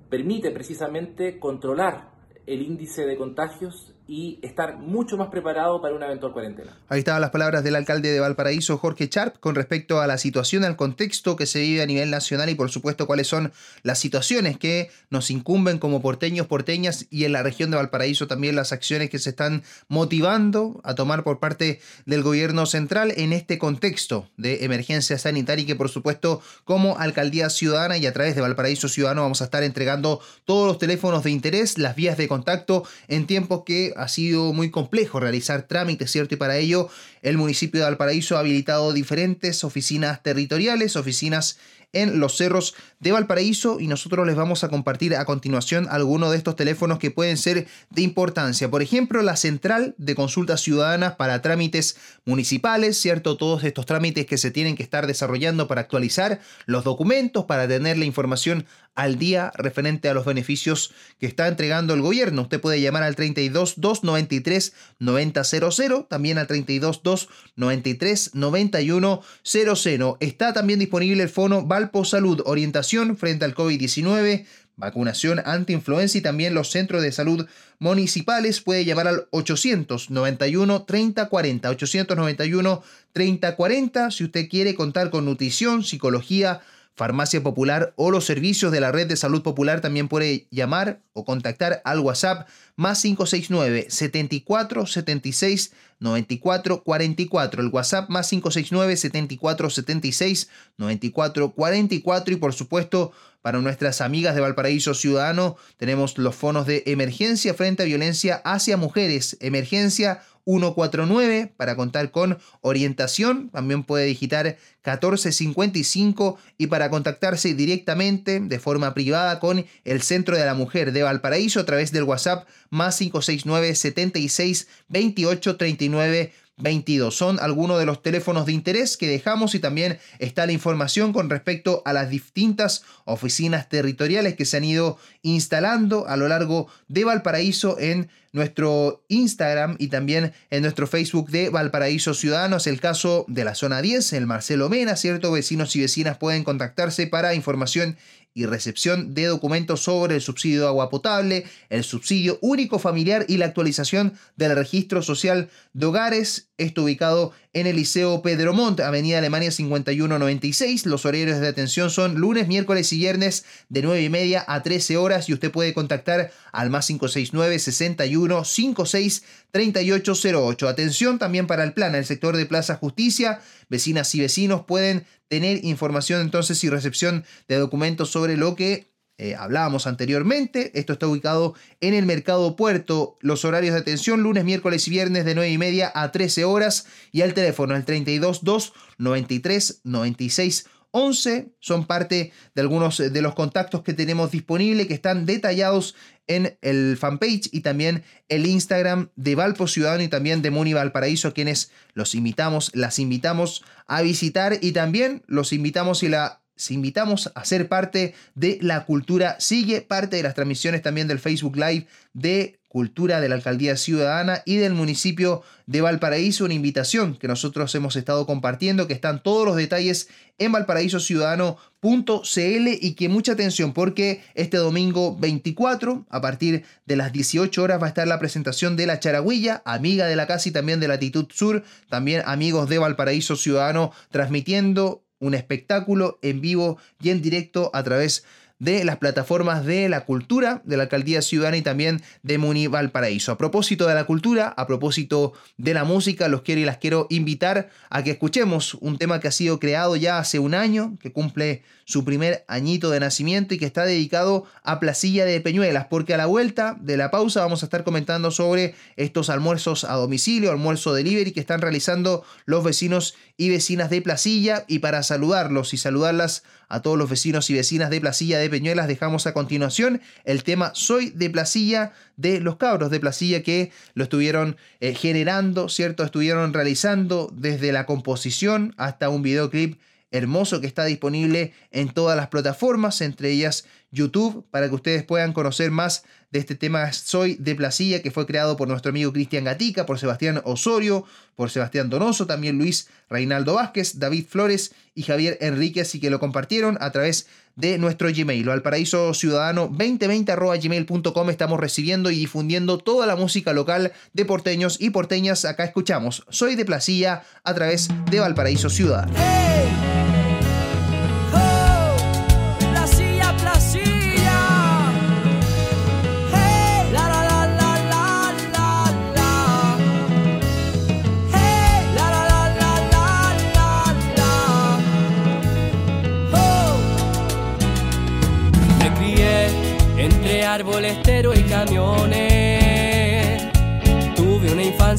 permite 0.10 0.51
precisamente 0.51 1.39
controlar 1.39 2.12
el 2.45 2.62
índice 2.62 3.06
de 3.06 3.18
contagios 3.18 3.95
y 4.12 4.40
estar 4.42 4.78
mucho 4.78 5.16
más 5.16 5.30
preparado 5.30 5.81
para 5.81 5.96
una 5.96 6.08
eventual 6.08 6.34
cuarentena. 6.34 6.78
Ahí 6.90 7.00
estaban 7.00 7.22
las 7.22 7.30
palabras 7.30 7.63
del 7.63 7.75
alcalde 7.75 8.12
de 8.12 8.19
Valparaíso, 8.19 8.78
Jorge 8.78 9.08
Charp, 9.08 9.40
con 9.40 9.56
respecto 9.56 10.02
a 10.02 10.08
la 10.08 10.18
situación, 10.18 10.66
al 10.66 10.75
contexto 10.75 11.38
que 11.38 11.46
se 11.46 11.62
vive 11.62 11.81
a 11.81 11.86
nivel 11.86 12.12
nacional 12.12 12.50
y 12.50 12.56
por 12.56 12.69
supuesto 12.69 13.08
cuáles 13.08 13.28
son 13.28 13.54
las 13.84 14.00
situaciones 14.00 14.58
que 14.58 14.90
nos 15.10 15.31
incumben 15.31 15.80
como 15.80 16.02
porteños, 16.02 16.48
porteñas 16.48 17.08
y 17.10 17.24
en 17.24 17.31
la 17.31 17.42
región 17.42 17.72
de 17.72 17.78
Valparaíso 17.78 18.28
también 18.28 18.58
las 18.58 18.74
acciones 18.74 19.10
que 19.10 19.18
se 19.18 19.30
están 19.30 19.63
motivando 19.88 20.81
a 20.84 20.94
tomar 20.94 21.24
por 21.24 21.40
parte 21.40 21.80
del 22.06 22.22
gobierno 22.22 22.66
central 22.66 23.13
en 23.16 23.31
este 23.31 23.58
contexto 23.58 24.28
de 24.36 24.66
emergencia 24.66 25.18
sanitaria 25.19 25.63
y 25.63 25.68
que 25.68 25.78
por 25.78 25.88
supuesto 25.88 26.42
como 26.66 26.98
alcaldía 26.98 27.50
ciudadana 27.50 27.98
y 27.98 28.08
a 28.08 28.12
través 28.12 28.36
de 28.36 28.42
Valparaíso 28.42 28.90
Ciudadano 28.90 29.22
vamos 29.22 29.40
a 29.40 29.46
estar 29.46 29.63
entregando 29.63 30.19
todos 30.44 30.68
los 30.68 30.80
teléfonos 30.80 31.24
de 31.24 31.31
interés, 31.31 31.78
las 31.78 31.96
vías 31.96 32.18
de 32.18 32.28
contacto 32.28 32.84
en 33.08 33.25
tiempos 33.25 33.63
que 33.66 33.94
ha 34.01 34.07
sido 34.07 34.53
muy 34.53 34.71
complejo 34.71 35.19
realizar 35.19 35.63
trámites, 35.63 36.12
¿cierto? 36.12 36.36
Y 36.36 36.38
para 36.38 36.57
ello 36.57 36.89
el 37.21 37.38
municipio 37.38 37.80
de 37.80 37.86
Valparaíso 37.86 38.36
ha 38.36 38.39
habilitado 38.39 38.94
diferentes 38.94 39.63
oficinas 39.63 40.24
territoriales, 40.24 40.95
oficinas 40.95 41.57
en 41.94 42.19
los 42.19 42.38
cerros 42.38 42.75
de 43.00 43.12
Valparaíso 43.12 43.79
y 43.79 43.88
nosotros 43.88 44.25
les 44.25 44.36
vamos 44.36 44.63
a 44.63 44.70
compartir 44.70 45.15
a 45.15 45.25
continuación 45.25 45.88
algunos 45.89 46.31
de 46.31 46.38
estos 46.38 46.55
teléfonos 46.55 47.00
que 47.00 47.12
pueden 47.12 47.38
ser 47.38 47.67
de 47.89 48.01
importancia. 48.01 48.70
Por 48.70 48.81
ejemplo, 48.81 49.22
la 49.22 49.36
central 49.36 49.96
de 49.98 50.15
consultas 50.15 50.62
ciudadanas 50.62 51.15
para 51.15 51.41
trámites 51.41 51.98
municipales, 52.25 52.98
¿cierto? 52.98 53.38
Todos 53.38 53.63
estos 53.63 53.86
trámites 53.86 54.25
que 54.25 54.38
se 54.38 54.51
tienen 54.51 54.75
que 54.75 54.84
estar 54.84 55.08
desarrollando 55.08 55.67
para 55.67 55.81
actualizar 55.81 56.39
los 56.65 56.84
documentos, 56.84 57.46
para 57.46 57.67
tener 57.67 57.98
la 57.98 58.05
información 58.05 58.65
al 58.95 59.17
día 59.17 59.51
referente 59.55 60.10
a 60.10 60.13
los 60.13 60.25
beneficios 60.25 60.93
que 61.19 61.25
está 61.25 61.48
entregando 61.48 61.93
el 61.93 62.01
gobierno. 62.01 62.43
Usted 62.43 62.60
puede 62.60 62.81
llamar 62.81 63.03
al 63.03 63.15
32 63.15 63.75
293 63.77 64.74
9000, 65.00 66.05
también 66.10 66.38
al 66.38 66.48
32 66.48 67.03
293 67.03 68.31
9100. 68.33 70.15
Está 70.19 70.53
también 70.53 70.79
disponible 70.79 71.24
el 71.24 71.29
fono 71.29 71.65
Valpo 71.65 72.05
Salud, 72.05 72.41
orientación 72.45 73.17
frente 73.17 73.45
al 73.45 73.55
COVID-19, 73.55 74.45
vacunación 74.75 75.41
anti-influenza 75.45 76.17
y 76.17 76.21
también 76.21 76.53
los 76.53 76.71
centros 76.71 77.01
de 77.01 77.12
salud 77.12 77.48
municipales. 77.79 78.62
Puede 78.62 78.83
llamar 78.83 79.07
al 79.07 79.27
891 79.31 80.83
3040, 80.83 81.69
891 81.69 82.83
3040 83.13 84.12
si 84.12 84.24
usted 84.25 84.50
quiere 84.50 84.75
contar 84.75 85.10
con 85.12 85.25
nutrición, 85.25 85.83
psicología, 85.83 86.62
Farmacia 86.95 87.41
Popular 87.41 87.93
o 87.95 88.12
los 88.12 88.25
servicios 88.25 88.71
de 88.71 88.81
la 88.81 88.91
Red 88.91 89.07
de 89.07 89.15
Salud 89.15 89.41
Popular 89.41 89.81
también 89.81 90.07
puede 90.07 90.48
llamar 90.51 91.01
o 91.13 91.25
contactar 91.25 91.81
al 91.86 92.00
WhatsApp 92.00 92.48
más 92.75 93.01
569 93.01 93.88
74 93.89 94.86
76 94.86 95.71
94 96.00 96.83
44. 96.83 97.62
El 97.62 97.69
WhatsApp 97.69 98.10
más 98.10 98.29
569 98.29 98.98
74 98.98 99.69
76 99.69 100.50
94 100.77 101.51
44 101.51 102.33
y 102.33 102.38
por 102.38 102.53
supuesto 102.53 103.12
para 103.41 103.60
nuestras 103.60 104.01
amigas 104.01 104.36
de 104.36 104.41
Valparaíso 104.41 104.93
Ciudadano 104.93 105.57
tenemos 105.77 106.17
los 106.17 106.36
fonos 106.36 106.67
de 106.67 106.83
emergencia 106.88 107.53
frente 107.53 107.83
a 107.83 107.86
violencia 107.86 108.41
hacia 108.43 108.77
mujeres, 108.77 109.38
emergencia 109.39 110.21
149 110.45 111.53
para 111.57 111.75
contar 111.75 112.12
con 112.12 112.38
orientación. 112.62 113.50
También 113.50 113.83
puede 113.83 114.05
digitar 114.05 114.57
1455 114.86 116.38
y 116.57 116.67
para 116.67 116.89
contactarse 116.89 117.53
directamente 117.53 118.39
de 118.39 118.60
forma 118.60 118.93
privada 118.93 119.39
con 119.39 119.65
el 119.83 120.01
Centro 120.01 120.38
de 120.38 120.45
la 120.45 120.53
Mujer 120.53 120.91
de 120.91 121.03
Valparaíso 121.03 121.60
a 121.60 121.65
través 121.65 121.91
del 121.91 122.03
WhatsApp 122.03 122.48
más 122.69 122.98
569 122.98 123.75
76 123.75 124.67
28 124.89 125.57
39 125.57 126.33
22. 126.62 127.15
Son 127.15 127.39
algunos 127.39 127.79
de 127.79 127.86
los 127.86 128.01
teléfonos 128.01 128.45
de 128.45 128.53
interés 128.53 128.98
que 128.98 129.07
dejamos 129.07 129.55
y 129.55 129.60
también 129.60 130.00
está 130.19 130.45
la 130.45 130.51
información 130.51 131.13
con 131.13 131.29
respecto 131.29 131.81
a 131.86 131.93
las 131.93 132.10
distintas 132.10 132.83
oficinas 133.05 133.69
territoriales 133.69 134.36
que 134.36 134.45
se 134.45 134.57
han 134.57 134.63
ido 134.63 134.98
instalando 135.21 136.07
a 136.07 136.17
lo 136.17 136.27
largo 136.27 136.67
de 136.88 137.03
Valparaíso 137.03 137.79
en 137.79 138.10
nuestro 138.33 139.03
Instagram 139.07 139.75
y 139.79 139.88
también 139.88 140.33
en 140.50 140.61
nuestro 140.61 140.88
Facebook 140.88 141.29
de 141.29 141.50
Valparaíso 141.50 142.13
Ciudadanos. 142.13 142.67
El 142.67 142.79
caso 142.79 143.25
de 143.27 143.43
la 143.43 143.55
zona 143.55 143.81
10, 143.81 144.13
el 144.13 144.27
Marcelo 144.27 144.69
Mena, 144.69 144.95
¿cierto? 144.95 145.31
Vecinos 145.31 145.75
y 145.75 145.81
vecinas 145.81 146.17
pueden 146.17 146.43
contactarse 146.43 147.07
para 147.07 147.35
información 147.35 147.97
y 148.33 148.45
recepción 148.45 149.13
de 149.13 149.25
documentos 149.25 149.83
sobre 149.83 150.15
el 150.15 150.21
subsidio 150.21 150.61
de 150.61 150.67
agua 150.67 150.89
potable, 150.89 151.45
el 151.69 151.83
subsidio 151.83 152.39
único 152.41 152.79
familiar 152.79 153.25
y 153.27 153.38
la 153.38 153.45
actualización 153.45 154.13
del 154.38 154.55
registro 154.55 155.01
social 155.01 155.50
de 155.73 155.85
hogares. 155.85 156.50
Esto 156.62 156.84
ubicado 156.84 157.32
en 157.53 157.65
el 157.65 157.75
Liceo 157.75 158.22
Pedro 158.22 158.53
Montt, 158.53 158.82
Avenida 158.82 159.18
Alemania 159.18 159.50
5196. 159.50 160.86
Los 160.86 161.08
horarios 161.08 161.39
de 161.39 161.48
atención 161.48 161.89
son 161.89 162.15
lunes, 162.15 162.48
miércoles 162.48 162.94
y 162.94 163.00
viernes 163.00 163.46
de 163.70 163.82
9 163.82 164.03
y 164.03 164.10
media 164.10 164.46
a 164.48 164.62
13 164.62 164.96
horas 164.98 165.27
y 165.27 165.34
usted 165.34 165.50
puede 165.50 165.74
contactar 165.74 166.32
al 166.51 166.70
más 166.70 166.86
569 166.86 167.58
61 167.58 168.46
56 168.46 169.24
3808. 169.50 170.68
Atención 170.68 171.18
también 171.18 171.48
para 171.48 171.63
el 171.63 171.74
plan, 171.74 171.96
el 171.96 172.06
sector 172.06 172.38
de 172.38 172.46
Plaza 172.46 172.75
Justicia. 172.75 173.41
Vecinas 173.68 174.13
y 174.13 174.20
vecinos 174.20 174.65
pueden 174.68 175.08
tener 175.27 175.65
información 175.65 176.22
entonces 176.22 176.63
y 176.63 176.70
recepción 176.70 177.25
de 177.48 177.56
documentos 177.56 178.12
sobre 178.12 178.38
lo 178.38 178.56
que 178.56 178.90
eh, 179.22 179.36
hablábamos 179.36 179.86
anteriormente. 179.86 180.72
Esto 180.74 180.94
está 180.94 181.06
ubicado 181.06 181.54
en 181.80 181.94
el 181.94 182.08
Mercado 182.08 182.56
Puerto. 182.56 183.20
Los 183.22 183.46
horarios 183.46 183.75
de 183.75 183.82
atención 183.82 184.24
lunes, 184.24 184.44
miércoles 184.44 184.88
y 184.88 184.90
viernes 184.90 185.25
de 185.25 185.36
9 185.36 185.51
y 185.51 185.58
media 185.60 185.92
a 185.94 186.12
13 186.12 186.44
horas. 186.44 186.88
Y 187.12 187.22
al 187.22 187.36
teléfono 187.36 187.75
el 187.75 187.86
322 187.86 188.74
93 188.98 189.82
96 189.84 190.66
11 190.90 191.54
son 191.60 191.86
parte 191.86 192.34
de 192.56 192.62
algunos 192.62 192.98
de 192.98 193.22
los 193.22 193.36
contactos 193.36 193.84
que 193.84 193.94
tenemos 193.94 194.32
disponibles 194.32 194.88
que 194.88 194.96
están 194.96 195.28
detallados 195.28 195.96
en 196.25 196.58
el 196.62 196.98
fanpage 196.98 197.48
y 197.51 197.62
también 197.62 198.04
el 198.28 198.48
Instagram 198.48 199.10
de 199.16 199.36
Valpo 199.36 199.68
Ciudadano 199.68 200.01
y 200.01 200.08
también 200.08 200.42
de 200.42 200.50
Muni 200.50 200.74
Valparaíso, 200.74 201.28
a 201.28 201.34
quienes 201.34 201.72
los 201.94 202.16
invitamos, 202.16 202.72
las 202.74 202.98
invitamos 202.98 203.63
a 203.86 204.01
visitar 204.01 204.58
y 204.62 204.72
también 204.72 205.22
los 205.28 205.54
invitamos 205.54 206.04
y 206.04 206.10
la 206.10 206.40
invitamos 206.70 207.32
a 207.34 207.46
ser 207.46 207.68
parte 207.68 208.13
de 208.36 208.60
la 208.62 208.86
cultura. 208.86 209.38
Sigue 209.39 209.82
parte 209.82 210.18
de 210.18 210.24
las 210.24 210.36
transmisiones 210.36 210.82
también 210.82 211.08
del 211.08 211.20
Facebook 211.20 211.56
Live 211.56 211.88
de 212.13 212.62
Cultura 212.72 213.20
de 213.20 213.27
la 213.27 213.36
Alcaldía 213.36 213.75
Ciudadana 213.75 214.44
y 214.46 214.56
del 214.56 214.74
municipio 214.74 215.44
de 215.65 215.82
Valparaíso. 215.82 216.46
Una 216.46 216.53
invitación 216.53 217.18
que 217.18 217.27
nosotros 217.27 217.75
hemos 217.75 217.98
estado 217.98 218.25
compartiendo, 218.25 218.88
que 218.88 218.94
están 218.94 219.24
todos 219.24 219.46
los 219.46 219.58
detalles 219.58 220.08
en 220.38 220.53
valparaísociudadano.cl 220.53 222.68
y 222.82 222.94
que 222.94 223.10
mucha 223.10 223.34
atención 223.34 223.74
porque 223.74 224.24
este 224.36 224.56
domingo 224.56 225.18
24 225.18 226.06
a 226.10 226.22
partir 226.22 226.63
de 226.86 226.96
las 226.96 227.12
18 227.12 227.62
horas 227.62 227.82
va 227.82 227.88
a 227.88 227.89
estar 227.89 228.08
la 228.08 228.20
presentación 228.20 228.77
de 228.77 228.86
la 228.86 229.01
Charagüilla, 229.01 229.62
amiga 229.65 230.08
de 230.08 230.15
la 230.15 230.25
casa 230.25 230.48
y 230.48 230.53
también 230.53 230.80
de 230.80 230.88
Latitud 230.88 231.25
Sur, 231.30 231.65
también 231.89 232.24
amigos 232.25 232.70
de 232.70 232.80
Valparaíso 232.80 233.36
Ciudadano 233.36 233.91
transmitiendo 234.12 235.03
un 235.22 235.34
espectáculo 235.34 236.20
en 236.22 236.42
vivo 236.42 236.78
y 237.00 237.12
en 237.12 237.22
directo 237.22 237.72
a 237.74 237.84
través 237.84 238.25
de 238.62 238.86
las 238.86 238.98
plataformas 238.98 239.65
de 239.65 239.89
la 239.89 240.06
cultura 240.06 240.62
de 240.65 240.77
la 240.77 240.84
Alcaldía 240.84 241.24
Ciudadana 241.24 241.58
y 241.58 241.63
también 241.63 242.03
de 242.22 242.38
Muni 242.38 242.68
Valparaíso. 242.68 243.32
A 243.32 243.38
propósito 243.38 243.88
de 243.88 243.96
la 243.96 244.03
cultura, 244.03 244.53
a 244.56 244.68
propósito 244.68 245.34
de 245.58 245.74
la 245.74 245.84
música, 245.84 246.27
los 246.27 246.44
quiero 246.44 246.62
y 246.62 246.65
las 246.65 246.77
quiero 246.77 247.08
invitar 247.10 247.70
a 247.89 248.03
que 248.03 248.12
escuchemos 248.12 248.75
un 248.75 249.00
tema 249.00 249.20
que 249.20 249.27
ha 249.27 249.32
sido 249.32 249.60
creado 249.60 249.96
ya 249.96 250.20
hace 250.20 250.38
un 250.38 250.53
año, 250.53 250.96
que 251.01 251.12
cumple 251.12 251.63
su 251.86 252.06
primer 252.06 252.46
añito 252.48 252.91
de 252.91 253.00
nacimiento 253.00 253.56
y 253.56 253.58
que 253.58 253.65
está 253.65 253.84
dedicado 253.84 254.46
a 254.63 254.80
Placilla 254.80 255.25
de 255.25 255.41
Peñuelas, 255.41 255.88
porque 255.89 256.13
a 256.13 256.18
la 256.18 256.27
vuelta 256.27 256.77
de 256.80 256.98
la 256.98 257.10
pausa 257.10 257.41
vamos 257.41 257.63
a 257.63 257.65
estar 257.65 257.84
comentando 257.84 258.30
sobre 258.30 258.75
estos 258.96 259.32
almuerzos 259.32 259.86
a 259.86 259.96
domicilio, 259.96 260.51
almuerzo 260.51 260.94
delivery 260.94 261.32
que 261.32 261.39
están 261.39 261.62
realizando 261.62 262.24
los 262.46 262.63
vecinos 262.63 263.15
y 263.38 263.50
vecinas 263.50 263.89
de 263.89 264.03
Placilla 264.03 264.65
y 264.68 264.80
para 264.80 265.01
saludarlos 265.01 265.74
y 265.74 265.77
saludarlas 265.77 266.44
a 266.72 266.82
todos 266.82 266.98
los 266.98 267.10
vecinos 267.10 267.50
y 267.50 267.54
vecinas 267.54 267.90
de 267.90 268.00
Placilla 268.00 268.40
de 268.40 268.50
Peñuelas 268.50 268.88
dejamos 268.88 269.28
a 269.28 269.34
continuación 269.34 270.01
el 270.24 270.44
tema 270.44 270.72
Soy 270.74 271.10
de 271.10 271.30
Placilla 271.30 271.92
de 272.16 272.40
los 272.40 272.56
cabros 272.56 272.90
de 272.90 273.00
Placilla 273.00 273.44
que 273.44 273.72
lo 273.94 274.04
estuvieron 274.04 274.56
eh, 274.80 274.96
generando, 274.96 275.68
¿cierto? 275.68 276.04
Estuvieron 276.04 276.54
realizando 276.54 277.30
desde 277.34 277.74
la 277.74 277.86
composición 277.86 278.74
hasta 278.78 279.10
un 279.10 279.22
videoclip 279.22 279.80
hermoso 280.12 280.62
que 280.62 280.68
está 280.68 280.86
disponible 280.86 281.54
en 281.72 281.90
todas 281.90 282.18
las 282.18 282.28
plataformas, 282.28 283.01
entre 283.01 283.32
ellas 283.32 283.66
YouTube, 283.91 284.45
para 284.51 284.69
que 284.69 284.75
ustedes 284.75 285.03
puedan 285.03 285.33
conocer 285.33 285.69
más 285.69 286.03
de 286.31 286.39
este 286.39 286.55
tema 286.55 286.93
Soy 286.93 287.36
de 287.36 287.55
Placilla, 287.55 288.01
que 288.01 288.10
fue 288.10 288.25
creado 288.25 288.55
por 288.55 288.67
nuestro 288.67 288.89
amigo 288.89 289.12
Cristian 289.12 289.43
Gatica, 289.43 289.86
por 289.86 290.00
Sebastián 290.00 290.41
Osorio, 290.45 291.05
por 291.36 291.50
Sebastián 291.50 291.89
Donoso, 291.89 292.25
también 292.25 292.57
Luis 292.57 292.88
Reinaldo 293.10 293.55
Vázquez, 293.55 294.00
David 294.00 294.25
Flores 294.29 294.74
y 294.95 295.03
Javier 295.03 295.38
Enríquez, 295.41 295.93
y 295.93 296.00
que 296.00 296.10
lo 296.10 296.19
compartieron 296.19 296.77
a 296.79 296.91
través 296.91 297.27
de 297.57 297.77
nuestro 297.77 298.10
Gmail, 298.10 298.48
o 298.48 298.53
al 298.53 298.62
paraíso 298.62 299.13
ciudadano 299.13 299.67
2020 299.67 300.33
gmail.com. 300.36 301.29
Estamos 301.29 301.60
recibiendo 301.60 302.10
y 302.10 302.15
difundiendo 302.15 302.77
toda 302.77 303.05
la 303.05 303.17
música 303.17 303.51
local 303.51 303.91
de 304.13 304.25
porteños 304.25 304.79
y 304.79 304.91
porteñas. 304.91 305.43
Acá 305.43 305.65
escuchamos 305.65 306.24
Soy 306.29 306.55
de 306.55 306.63
Placilla 306.63 307.24
a 307.43 307.53
través 307.53 307.89
de 308.10 308.21
Valparaíso 308.21 308.69
Ciudadano. 308.69 309.13
arbolestero 309.17 310.00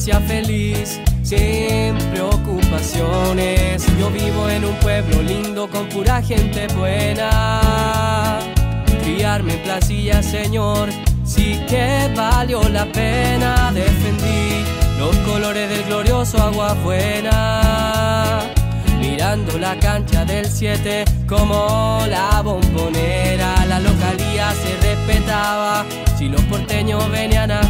infancia 0.03 0.19
feliz, 0.27 0.99
sin 1.21 1.95
preocupaciones. 2.11 3.85
Yo 3.97 4.09
vivo 4.09 4.49
en 4.49 4.65
un 4.65 4.75
pueblo 4.75 5.21
lindo 5.21 5.69
con 5.69 5.87
pura 5.87 6.21
gente 6.21 6.67
buena. 6.75 8.39
Criarme 9.01 9.53
en 9.53 9.59
placilla, 9.59 10.21
señor, 10.21 10.89
sí 11.23 11.57
que 11.69 12.11
valió 12.15 12.67
la 12.69 12.85
pena. 12.85 13.71
Defendí 13.73 14.65
los 14.99 15.15
colores 15.19 15.69
del 15.69 15.83
glorioso 15.85 16.37
agua 16.37 16.73
buena 16.83 18.41
mirando 18.99 19.57
la 19.57 19.77
cancha 19.77 20.25
del 20.25 20.45
7 20.45 21.05
como 21.27 21.99
la 22.09 22.41
bombonera. 22.41 23.65
La 23.67 23.79
localía 23.79 24.51
se 24.51 24.75
respetaba 24.87 25.85
si 26.17 26.29
los 26.29 26.41
porteños 26.43 27.09
venían 27.11 27.51
a 27.51 27.62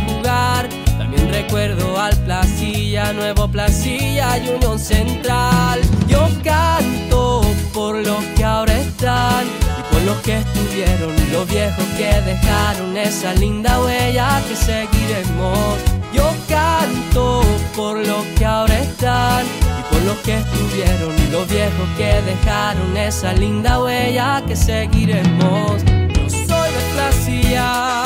Placilla, 2.34 3.14
Nuevo 3.14 3.48
Placilla 3.48 4.40
y 4.40 4.50
Unión 4.50 4.80
Central. 4.80 5.80
Yo 6.08 6.28
canto 6.44 7.42
por 7.72 7.96
los 7.96 8.24
que 8.36 8.44
ahora 8.44 8.74
están 8.80 9.46
y 9.46 9.94
por 9.94 10.02
los 10.02 10.18
que 10.24 10.38
estuvieron, 10.40 11.14
los 11.32 11.48
viejos 11.48 11.86
que 11.96 12.10
dejaron 12.22 12.98
esa 12.98 13.36
linda 13.36 13.80
huella 13.84 14.42
que 14.50 14.56
seguiremos. 14.56 15.78
Yo 16.12 16.34
canto 16.50 17.44
por 17.76 17.98
los 17.98 18.26
que 18.36 18.46
ahora 18.46 18.80
están 18.80 19.46
por 19.92 20.02
los 20.02 20.18
que 20.20 20.38
estuvieron 20.38 21.14
y 21.16 21.32
los 21.32 21.48
viejos 21.48 21.88
que 21.98 22.20
dejaron 22.24 22.98
esa 22.98 23.34
linda 23.34 23.80
huella 23.80 24.42
que 24.48 24.56
seguiremos. 24.56 25.84
Yo 25.86 26.30
soy 26.30 26.72
de 26.72 26.94
Placilla, 26.96 28.04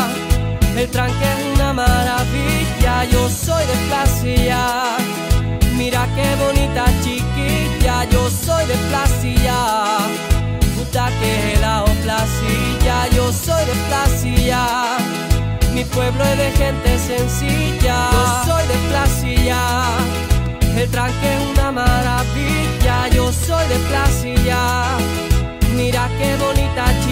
el 0.77 0.89
tranque 0.89 1.25
es 1.25 1.55
una 1.55 1.73
maravilla. 1.73 3.03
Yo 3.11 3.29
soy 3.29 3.65
de 3.65 3.73
Placilla, 3.87 4.97
mira 5.75 6.07
qué 6.15 6.35
bonita 6.43 6.85
chiquilla. 7.03 8.05
Yo 8.11 8.29
soy 8.29 8.65
de 8.65 8.75
Placilla, 8.89 9.97
puta 10.75 11.09
que 11.19 11.57
la 11.59 11.83
Placilla. 12.03 13.07
Yo 13.15 13.31
soy 13.33 13.65
de 13.65 13.73
Placilla, 13.87 14.97
mi 15.73 15.83
pueblo 15.83 16.23
es 16.23 16.37
de 16.37 16.51
gente 16.51 16.99
sencilla. 16.99 18.09
Yo 18.11 18.51
soy 18.51 18.67
de 18.67 18.77
Placilla 18.89 19.61
El 20.77 20.89
tranque 20.89 21.33
es 21.33 21.57
una 21.57 21.71
maravilla, 21.71 23.07
yo 23.09 23.31
soy 23.31 23.67
de 23.67 23.79
Placilla. 23.89 24.97
Mira 25.75 26.09
qué 26.17 26.35
bonita 26.37 26.85
chiquilla, 27.01 27.06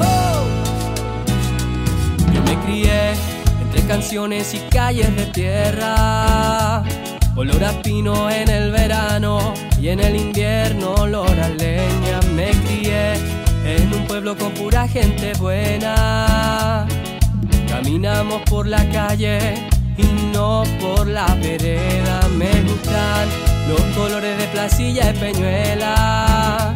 Oh. 0.00 0.44
Yo 2.32 2.42
me 2.42 2.58
crié 2.64 3.12
entre 3.62 3.82
canciones 3.86 4.54
y 4.54 4.58
calles 4.70 5.14
de 5.16 5.26
tierra. 5.26 6.82
Olor 7.36 7.64
a 7.64 7.72
pino 7.82 8.28
en 8.30 8.48
el 8.48 8.70
verano 8.72 9.54
en 9.90 10.00
el 10.00 10.16
invierno 10.16 10.92
olor 10.94 11.40
a 11.40 11.48
leña. 11.48 12.20
Me 12.34 12.50
crié 12.50 13.14
en 13.64 13.94
un 13.94 14.06
pueblo 14.06 14.36
con 14.36 14.52
pura 14.52 14.86
gente 14.86 15.32
buena. 15.38 16.86
Caminamos 17.68 18.42
por 18.42 18.66
la 18.66 18.84
calle 18.90 19.54
y 19.96 20.04
no 20.32 20.64
por 20.78 21.06
la 21.06 21.26
vereda. 21.36 22.20
Me 22.36 22.50
gustan 22.62 23.28
los 23.68 23.80
colores 23.96 24.36
de 24.36 24.46
placilla 24.48 25.10
y 25.10 25.14
peñuela. 25.14 26.74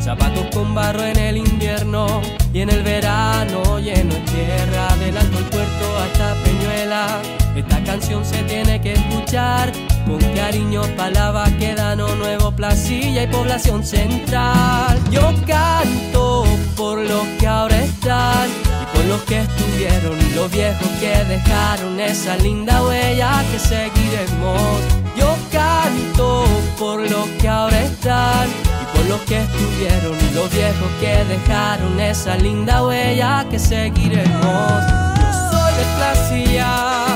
Zapatos 0.00 0.46
con 0.54 0.74
barro 0.74 1.02
en 1.02 1.18
el 1.18 1.36
invierno 1.36 2.22
y 2.54 2.60
en 2.60 2.70
el 2.70 2.82
verano 2.82 3.78
lleno 3.80 4.14
de 4.14 4.20
tierra. 4.20 4.96
Del 4.96 5.16
alto 5.18 5.38
el 5.38 5.44
puerto 5.44 5.98
hasta 5.98 6.34
Peñuela. 6.42 7.20
Esta 7.54 7.82
canción 7.84 8.24
se 8.24 8.42
tiene 8.44 8.80
que 8.80 8.92
escuchar 8.94 9.72
con 10.06 10.20
cariño 10.34 10.82
pa' 10.96 11.10
la 11.10 11.30
Baquedano, 11.32 12.14
Nuevo 12.14 12.52
Placilla 12.52 13.24
y 13.24 13.26
Población 13.26 13.84
Central. 13.84 14.98
Yo 15.10 15.32
canto 15.46 16.44
por 16.76 16.98
los 16.98 17.26
que 17.38 17.46
ahora 17.46 17.76
están 17.82 18.48
y 18.82 18.96
por 18.96 19.04
los 19.06 19.20
que 19.22 19.40
estuvieron 19.40 20.16
los 20.34 20.50
viejos 20.50 20.88
que 21.00 21.24
dejaron 21.24 21.98
esa 22.00 22.36
linda 22.36 22.82
huella 22.84 23.44
que 23.50 23.58
seguiremos. 23.58 24.80
Yo 25.16 25.36
canto 25.50 26.44
por 26.78 27.00
los 27.00 27.26
que 27.40 27.48
ahora 27.48 27.80
están 27.82 28.48
y 28.82 28.96
por 28.96 29.06
los 29.06 29.20
que 29.22 29.38
estuvieron 29.40 30.16
los 30.34 30.50
viejos 30.50 30.90
que 31.00 31.24
dejaron 31.24 32.00
esa 32.00 32.36
linda 32.36 32.86
huella 32.86 33.44
que 33.50 33.58
seguiremos. 33.58 34.82
Yo 35.18 35.32
soy 35.50 35.72
de 35.74 35.84
Placilla. 35.96 37.06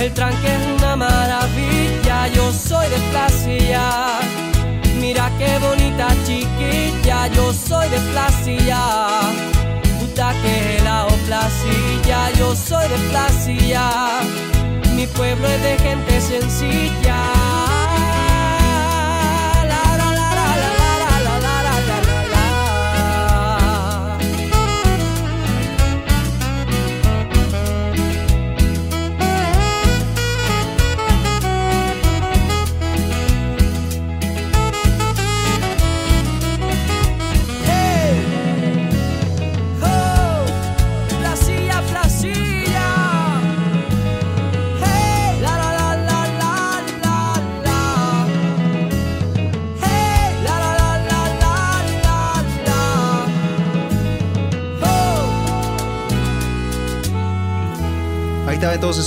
El 0.00 0.10
tranque 0.14 0.46
es 0.46 0.80
una 0.80 0.96
maravilla, 0.96 1.79
yo 2.28 2.52
soy 2.52 2.88
de 2.88 2.96
Placilla. 3.10 4.20
Mira 5.00 5.30
qué 5.38 5.58
bonita 5.58 6.08
chiquilla, 6.24 7.26
yo 7.28 7.52
soy 7.52 7.88
de 7.88 7.98
Placilla. 8.12 8.82
Puta 9.98 10.32
que 10.42 10.80
la 10.84 11.06
o 11.06 11.14
Placilla, 11.26 12.30
yo 12.38 12.54
soy 12.54 12.88
de 12.88 12.98
Placilla. 13.10 14.20
Mi 14.94 15.06
pueblo 15.06 15.46
es 15.46 15.62
de 15.62 15.78
gente 15.78 16.20
sencilla. 16.20 17.19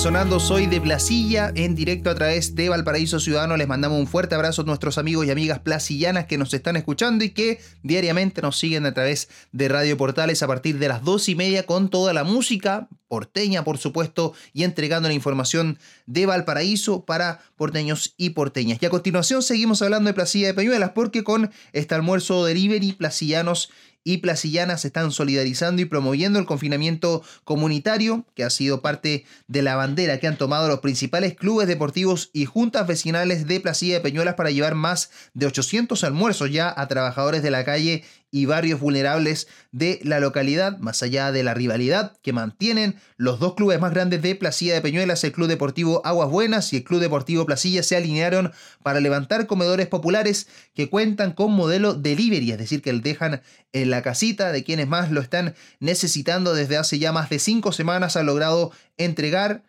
Sonando 0.04 0.42
Soy 0.42 0.68
de 0.68 0.82
Placilla 0.82 1.54
en 1.56 1.76
directo 1.76 2.10
a 2.10 2.16
través 2.16 2.56
de 2.56 2.68
Valparaíso 2.68 3.22
Ciudadano. 3.22 3.56
Les 3.56 3.70
mandamos 3.70 3.98
un 3.98 4.06
fuerte 4.06 4.36
abrazo 4.36 4.64
a 4.64 4.66
nuestros 4.66 4.98
amigos 4.98 5.26
y 5.26 5.32
amigas 5.32 5.60
placillanas 5.60 6.26
que 6.26 6.38
nos 6.38 6.54
están 6.54 6.76
escuchando 6.76 7.24
y 7.24 7.30
que 7.30 7.62
diariamente 7.84 8.42
nos 8.42 8.60
siguen 8.60 8.86
a 8.86 8.94
través 8.94 9.30
de 9.54 9.70
Radio 9.70 9.96
Portales 9.96 10.44
a 10.44 10.48
partir 10.48 10.78
de 10.78 10.90
las 10.90 11.06
dos 11.06 11.30
y 11.30 11.36
media 11.36 11.66
con 11.66 11.90
toda 11.90 12.12
la 12.12 12.26
música 12.26 12.90
porteña, 13.08 13.64
por 13.64 13.78
supuesto, 13.78 14.34
y 14.52 14.64
entregando 14.64 15.08
la 15.08 15.14
información 15.14 15.80
de 16.06 16.26
Valparaíso 16.26 17.06
para 17.06 17.40
porteños 17.56 18.14
y 18.18 18.32
porteñas. 18.32 18.80
Y 18.82 18.86
a 18.86 18.90
continuación 18.90 19.42
seguimos 19.42 19.82
hablando 19.82 20.10
de 20.10 20.16
Placilla 20.16 20.48
de 20.48 20.54
Peñuelas 20.54 20.92
porque 20.94 21.24
con 21.24 21.50
este 21.72 21.96
almuerzo 21.96 22.44
delivery 22.44 22.92
placillanos 22.92 23.70
y 24.04 24.18
placillanas 24.18 24.82
se 24.82 24.88
están 24.88 25.12
solidarizando 25.12 25.82
y 25.82 25.86
promoviendo 25.86 26.40
el 26.40 26.46
confinamiento 26.46 27.24
comunitario, 27.44 28.26
que 28.36 28.44
ha 28.44 28.50
sido 28.50 28.82
parte 28.82 29.26
de 29.48 29.62
la 29.62 29.76
bandera 29.76 30.20
que 30.20 30.28
han 30.28 30.38
tomado 30.38 30.68
los 30.68 30.80
principales 30.80 31.36
clubes 31.36 31.68
deportivos 31.68 32.30
y 32.34 32.46
juntas 32.46 32.88
vecinales 32.88 33.48
de 33.48 33.60
Placilla 33.60 33.96
de 33.96 34.02
Peñuelas 34.02 34.36
para 34.36 34.52
llevar 34.52 34.76
más 34.76 35.12
de 35.34 35.46
800 35.46 36.04
almuerzos 36.04 36.52
ya 36.52 36.74
a 36.76 36.88
trabajadores 36.88 37.44
de 37.44 37.52
la 37.52 37.64
calle 37.64 38.04
y 38.34 38.48
barrios 38.48 38.80
vulnerables 38.80 39.48
de 39.72 40.00
la 40.02 40.20
localidad, 40.20 40.80
más 40.80 41.04
allá 41.04 41.32
de 41.32 41.44
la 41.44 41.54
rivalidad 41.54 42.18
que 42.24 42.34
mantienen 42.34 42.96
los 43.16 43.40
dos 43.40 43.54
clubes 43.54 43.80
más 43.80 43.94
grandes 43.94 44.24
de 44.24 44.34
Placilla 44.34 44.74
de 44.74 44.82
Peñuelas, 44.82 45.24
el 45.24 45.32
Club 45.32 45.48
Deportivo 45.48 46.02
Aguas 46.04 46.32
Buenas 46.32 46.74
y 46.74 46.78
el 46.78 46.84
Club 46.84 47.00
Deportivo 47.00 47.46
Placilla, 47.46 47.84
se 47.84 47.96
alinearon 47.96 48.52
para 48.82 49.00
levantar 49.00 49.46
comedores 49.46 49.86
populares 49.86 50.48
que 50.74 50.90
cuentan 50.90 51.34
con 51.34 51.52
modelo 51.52 51.94
delivery, 51.94 52.52
es 52.52 52.58
decir, 52.58 52.82
que 52.82 52.92
dejan 52.92 53.44
en 53.72 53.92
la 53.92 54.02
casita 54.02 54.52
de 54.52 54.64
quienes 54.64 54.88
más 54.88 55.12
lo 55.12 55.22
están 55.22 55.54
necesitando. 55.80 56.56
Desde 56.56 56.78
hace 56.78 56.98
ya 56.98 57.12
más 57.12 57.30
de 57.30 57.38
cinco 57.38 57.72
semanas, 57.72 58.16
han 58.18 58.26
logrado 58.26 58.72
entregar 58.98 59.64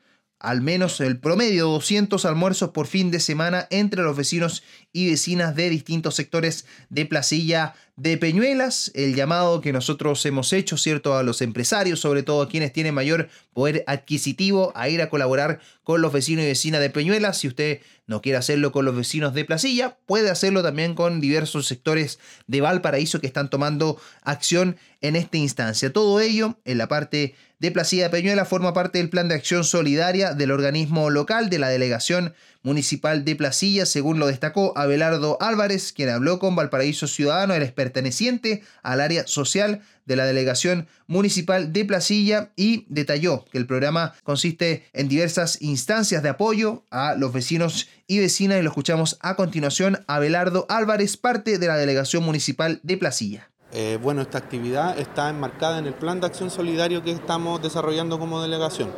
al 0.44 0.60
menos 0.60 1.00
el 1.00 1.18
promedio 1.18 1.68
200 1.68 2.24
almuerzos 2.24 2.70
por 2.70 2.86
fin 2.86 3.10
de 3.10 3.18
semana 3.18 3.66
entre 3.70 4.02
los 4.02 4.16
vecinos 4.16 4.62
y 4.92 5.10
vecinas 5.10 5.56
de 5.56 5.70
distintos 5.70 6.14
sectores 6.14 6.66
de 6.90 7.06
Placilla 7.06 7.74
de 7.96 8.18
Peñuelas. 8.18 8.90
El 8.94 9.14
llamado 9.14 9.60
que 9.60 9.72
nosotros 9.72 10.24
hemos 10.26 10.52
hecho, 10.52 10.76
¿cierto?, 10.76 11.16
a 11.16 11.22
los 11.22 11.42
empresarios, 11.42 12.00
sobre 12.00 12.22
todo 12.22 12.42
a 12.42 12.48
quienes 12.48 12.72
tienen 12.72 12.94
mayor 12.94 13.28
poder 13.52 13.84
adquisitivo, 13.86 14.72
a 14.74 14.88
ir 14.88 15.00
a 15.00 15.08
colaborar 15.08 15.60
con 15.82 16.02
los 16.02 16.12
vecinos 16.12 16.44
y 16.44 16.48
vecinas 16.48 16.80
de 16.80 16.90
Peñuelas. 16.90 17.38
Si 17.38 17.48
usted 17.48 17.80
no 18.06 18.20
quiere 18.20 18.38
hacerlo 18.38 18.72
con 18.72 18.84
los 18.84 18.96
vecinos 18.96 19.34
de 19.34 19.44
Placilla, 19.44 19.96
puede 20.06 20.30
hacerlo 20.30 20.62
también 20.62 20.94
con 20.94 21.20
diversos 21.20 21.66
sectores 21.66 22.18
de 22.46 22.60
Valparaíso 22.60 23.20
que 23.20 23.26
están 23.26 23.50
tomando 23.50 24.00
acción 24.22 24.76
en 25.00 25.16
esta 25.16 25.36
instancia. 25.36 25.92
Todo 25.92 26.20
ello 26.20 26.58
en 26.64 26.78
la 26.78 26.88
parte 26.88 27.34
de 27.58 27.70
Placilla 27.70 28.04
de 28.04 28.10
Peñuela 28.10 28.44
forma 28.44 28.74
parte 28.74 28.98
del 28.98 29.08
plan 29.08 29.28
de 29.28 29.36
acción 29.36 29.64
solidaria 29.64 30.34
del 30.34 30.50
organismo 30.50 31.10
local 31.10 31.48
de 31.48 31.58
la 31.58 31.68
delegación 31.68 32.34
municipal 32.64 33.24
de 33.24 33.36
Placilla, 33.36 33.86
según 33.86 34.18
lo 34.18 34.26
destacó 34.26 34.76
Abelardo 34.76 35.36
Álvarez, 35.40 35.92
quien 35.92 36.08
habló 36.08 36.40
con 36.40 36.56
Valparaíso 36.56 37.06
Ciudadano, 37.06 37.54
él 37.54 37.62
es 37.62 37.70
perteneciente 37.70 38.64
al 38.82 39.00
área 39.00 39.26
social 39.28 39.82
de 40.06 40.16
la 40.16 40.26
delegación 40.26 40.88
municipal 41.06 41.72
de 41.72 41.84
Placilla 41.84 42.50
y 42.56 42.86
detalló 42.88 43.44
que 43.52 43.58
el 43.58 43.66
programa 43.66 44.14
consiste 44.24 44.84
en 44.92 45.08
diversas 45.08 45.62
instancias 45.62 46.22
de 46.22 46.30
apoyo 46.30 46.82
a 46.90 47.14
los 47.14 47.32
vecinos 47.32 47.88
y 48.06 48.18
vecinas 48.18 48.58
y 48.58 48.62
lo 48.62 48.70
escuchamos 48.70 49.18
a 49.20 49.36
continuación. 49.36 50.04
Abelardo 50.06 50.66
Álvarez, 50.68 51.16
parte 51.16 51.58
de 51.58 51.66
la 51.66 51.76
delegación 51.76 52.24
municipal 52.24 52.80
de 52.82 52.96
Placilla. 52.96 53.50
Eh, 53.76 53.98
bueno, 54.00 54.22
esta 54.22 54.38
actividad 54.38 54.96
está 55.00 55.28
enmarcada 55.28 55.80
en 55.80 55.86
el 55.86 55.94
plan 55.94 56.20
de 56.20 56.28
acción 56.28 56.48
solidario 56.48 57.02
que 57.02 57.10
estamos 57.10 57.60
desarrollando 57.60 58.20
como 58.20 58.40
delegación. 58.40 58.88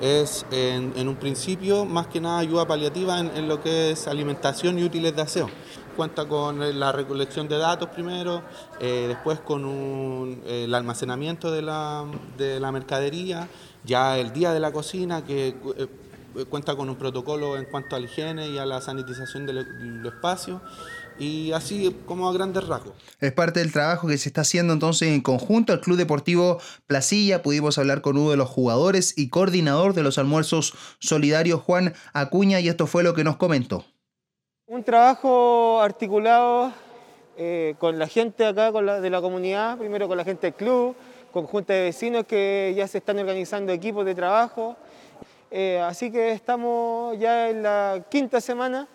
Es 0.00 0.44
en, 0.50 1.08
un 1.08 1.14
principio 1.14 1.84
más 1.84 2.08
que 2.08 2.20
nada 2.20 2.40
ayuda 2.40 2.66
paliativa 2.66 3.20
en, 3.20 3.46
lo 3.46 3.62
que 3.62 3.92
es 3.92 4.08
alimentación 4.08 4.80
y 4.80 4.82
útiles 4.82 5.14
de 5.14 5.22
aseo. 5.22 5.48
Cuenta 5.96 6.26
con 6.26 6.58
la 6.78 6.90
recolección 6.90 7.46
de 7.46 7.56
datos 7.56 7.88
primero, 7.90 8.42
eh, 8.80 9.04
después 9.06 9.38
con 9.38 10.42
eh, 10.44 10.64
el 10.64 10.74
almacenamiento 10.74 11.52
de 11.52 11.62
la, 11.62 12.04
de 12.36 12.58
la, 12.58 12.72
mercadería, 12.72 13.48
ya 13.84 14.18
el 14.18 14.32
día 14.32 14.52
de 14.52 14.58
la 14.58 14.72
cocina 14.72 15.24
que 15.24 15.54
cuenta 16.50 16.74
con 16.74 16.90
un 16.90 16.96
protocolo 16.96 17.56
en 17.56 17.66
cuanto 17.66 17.94
a 17.94 18.00
la 18.00 18.06
higiene 18.06 18.48
y 18.48 18.58
a 18.58 18.66
la 18.66 18.80
sanitización 18.80 19.46
del, 19.46 19.64
del 20.02 20.04
espacio 20.04 20.60
y 21.18 21.52
así 21.52 21.94
como 22.06 22.28
a 22.28 22.32
grandes 22.32 22.66
rasgos. 22.66 22.94
Es 23.20 23.32
parte 23.32 23.60
del 23.60 23.72
trabajo 23.72 24.08
que 24.08 24.18
se 24.18 24.28
está 24.28 24.42
haciendo 24.42 24.72
entonces 24.72 25.08
en 25.08 25.20
conjunto 25.20 25.72
al 25.72 25.80
Club 25.80 25.96
Deportivo 25.96 26.58
Placilla. 26.86 27.42
Pudimos 27.42 27.78
hablar 27.78 28.02
con 28.02 28.18
uno 28.18 28.30
de 28.30 28.36
los 28.36 28.48
jugadores 28.48 29.16
y 29.16 29.28
coordinador 29.28 29.94
de 29.94 30.02
los 30.02 30.18
almuerzos 30.18 30.74
solidarios, 30.98 31.62
Juan 31.62 31.94
Acuña, 32.12 32.60
y 32.60 32.68
esto 32.68 32.86
fue 32.86 33.02
lo 33.02 33.14
que 33.14 33.24
nos 33.24 33.36
comentó. 33.36 33.84
Un 34.66 34.82
trabajo 34.82 35.80
articulado 35.80 36.72
eh, 37.36 37.74
con 37.78 37.98
la 37.98 38.08
gente 38.08 38.44
acá 38.44 38.72
con 38.72 38.84
la, 38.84 39.00
de 39.00 39.10
la 39.10 39.20
comunidad, 39.20 39.78
primero 39.78 40.08
con 40.08 40.16
la 40.16 40.24
gente 40.24 40.48
del 40.48 40.54
club, 40.54 40.96
con 41.32 41.46
junta 41.46 41.72
de 41.72 41.82
vecinos 41.82 42.24
que 42.26 42.74
ya 42.76 42.88
se 42.88 42.98
están 42.98 43.18
organizando 43.18 43.72
equipos 43.72 44.04
de 44.04 44.14
trabajo. 44.14 44.76
Eh, 45.50 45.78
así 45.80 46.10
que 46.10 46.32
estamos 46.32 47.16
ya 47.18 47.48
en 47.48 47.62
la 47.62 48.04
quinta 48.10 48.40
semana 48.40 48.88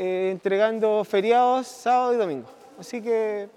eh, 0.00 0.30
entregando 0.30 1.02
feriados 1.02 1.66
sábado 1.66 2.14
y 2.14 2.18
domingo. 2.18 2.48
Así 2.78 3.02
que 3.02 3.48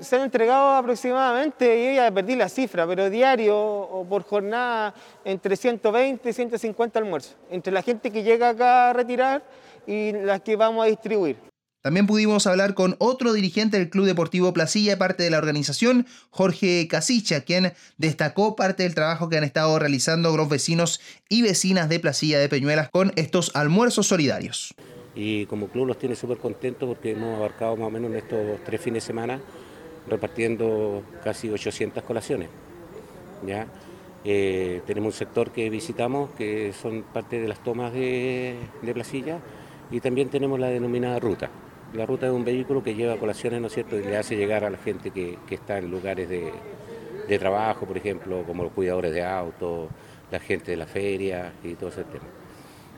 se 0.00 0.16
han 0.16 0.22
entregado 0.22 0.70
aproximadamente, 0.70 1.84
yo 1.84 1.92
ya 1.96 2.10
perdí 2.10 2.34
la 2.34 2.48
cifra, 2.48 2.86
pero 2.86 3.10
diario 3.10 3.58
o 3.58 4.06
por 4.08 4.22
jornada 4.22 4.94
entre 5.22 5.56
120 5.56 6.30
y 6.30 6.32
150 6.32 6.98
almuerzos, 6.98 7.36
entre 7.50 7.74
la 7.74 7.82
gente 7.82 8.10
que 8.10 8.22
llega 8.22 8.48
acá 8.48 8.88
a 8.88 8.92
retirar 8.94 9.44
y 9.86 10.12
las 10.12 10.40
que 10.40 10.56
vamos 10.56 10.82
a 10.82 10.88
distribuir. 10.88 11.36
También 11.82 12.06
pudimos 12.06 12.46
hablar 12.46 12.72
con 12.72 12.96
otro 12.98 13.34
dirigente 13.34 13.76
del 13.76 13.90
Club 13.90 14.06
Deportivo 14.06 14.54
Placilla, 14.54 14.96
parte 14.96 15.24
de 15.24 15.30
la 15.30 15.36
organización, 15.36 16.06
Jorge 16.30 16.88
Casicha, 16.88 17.42
quien 17.42 17.74
destacó 17.98 18.56
parte 18.56 18.84
del 18.84 18.94
trabajo 18.94 19.28
que 19.28 19.36
han 19.36 19.44
estado 19.44 19.78
realizando 19.78 20.34
los 20.38 20.48
vecinos 20.48 21.02
y 21.28 21.42
vecinas 21.42 21.90
de 21.90 22.00
Placilla 22.00 22.38
de 22.38 22.48
Peñuelas 22.48 22.88
con 22.88 23.12
estos 23.16 23.50
almuerzos 23.54 24.06
solidarios 24.06 24.74
y 25.14 25.46
como 25.46 25.68
club 25.68 25.86
los 25.86 25.98
tiene 25.98 26.14
súper 26.14 26.38
contentos 26.38 26.88
porque 26.88 27.12
hemos 27.12 27.36
abarcado 27.36 27.76
más 27.76 27.88
o 27.88 27.90
menos 27.90 28.10
en 28.10 28.16
estos 28.16 28.60
tres 28.64 28.80
fines 28.80 29.02
de 29.02 29.06
semana 29.06 29.40
repartiendo 30.08 31.02
casi 31.22 31.50
800 31.50 32.02
colaciones. 32.04 32.48
¿ya? 33.46 33.66
Eh, 34.24 34.82
tenemos 34.86 35.14
un 35.14 35.18
sector 35.18 35.50
que 35.50 35.70
visitamos 35.70 36.30
que 36.30 36.72
son 36.72 37.02
parte 37.02 37.40
de 37.40 37.48
las 37.48 37.62
tomas 37.62 37.92
de, 37.92 38.56
de 38.82 38.94
Placilla 38.94 39.38
y 39.90 40.00
también 40.00 40.28
tenemos 40.28 40.58
la 40.60 40.68
denominada 40.68 41.18
ruta. 41.18 41.50
La 41.94 42.06
ruta 42.06 42.26
es 42.26 42.32
un 42.32 42.44
vehículo 42.44 42.82
que 42.82 42.94
lleva 42.94 43.16
colaciones, 43.16 43.60
¿no 43.60 43.66
es 43.66 43.72
cierto?, 43.72 43.98
y 43.98 44.04
le 44.04 44.16
hace 44.16 44.36
llegar 44.36 44.64
a 44.64 44.70
la 44.70 44.78
gente 44.78 45.10
que, 45.10 45.38
que 45.48 45.56
está 45.56 45.78
en 45.78 45.90
lugares 45.90 46.28
de, 46.28 46.52
de 47.28 47.38
trabajo, 47.38 47.86
por 47.86 47.96
ejemplo, 47.96 48.44
como 48.46 48.62
los 48.62 48.72
cuidadores 48.72 49.12
de 49.12 49.24
autos, 49.24 49.88
la 50.30 50.38
gente 50.38 50.70
de 50.70 50.76
la 50.76 50.86
feria 50.86 51.52
y 51.64 51.74
todo 51.74 51.88
ese 51.88 52.04
tema. 52.04 52.39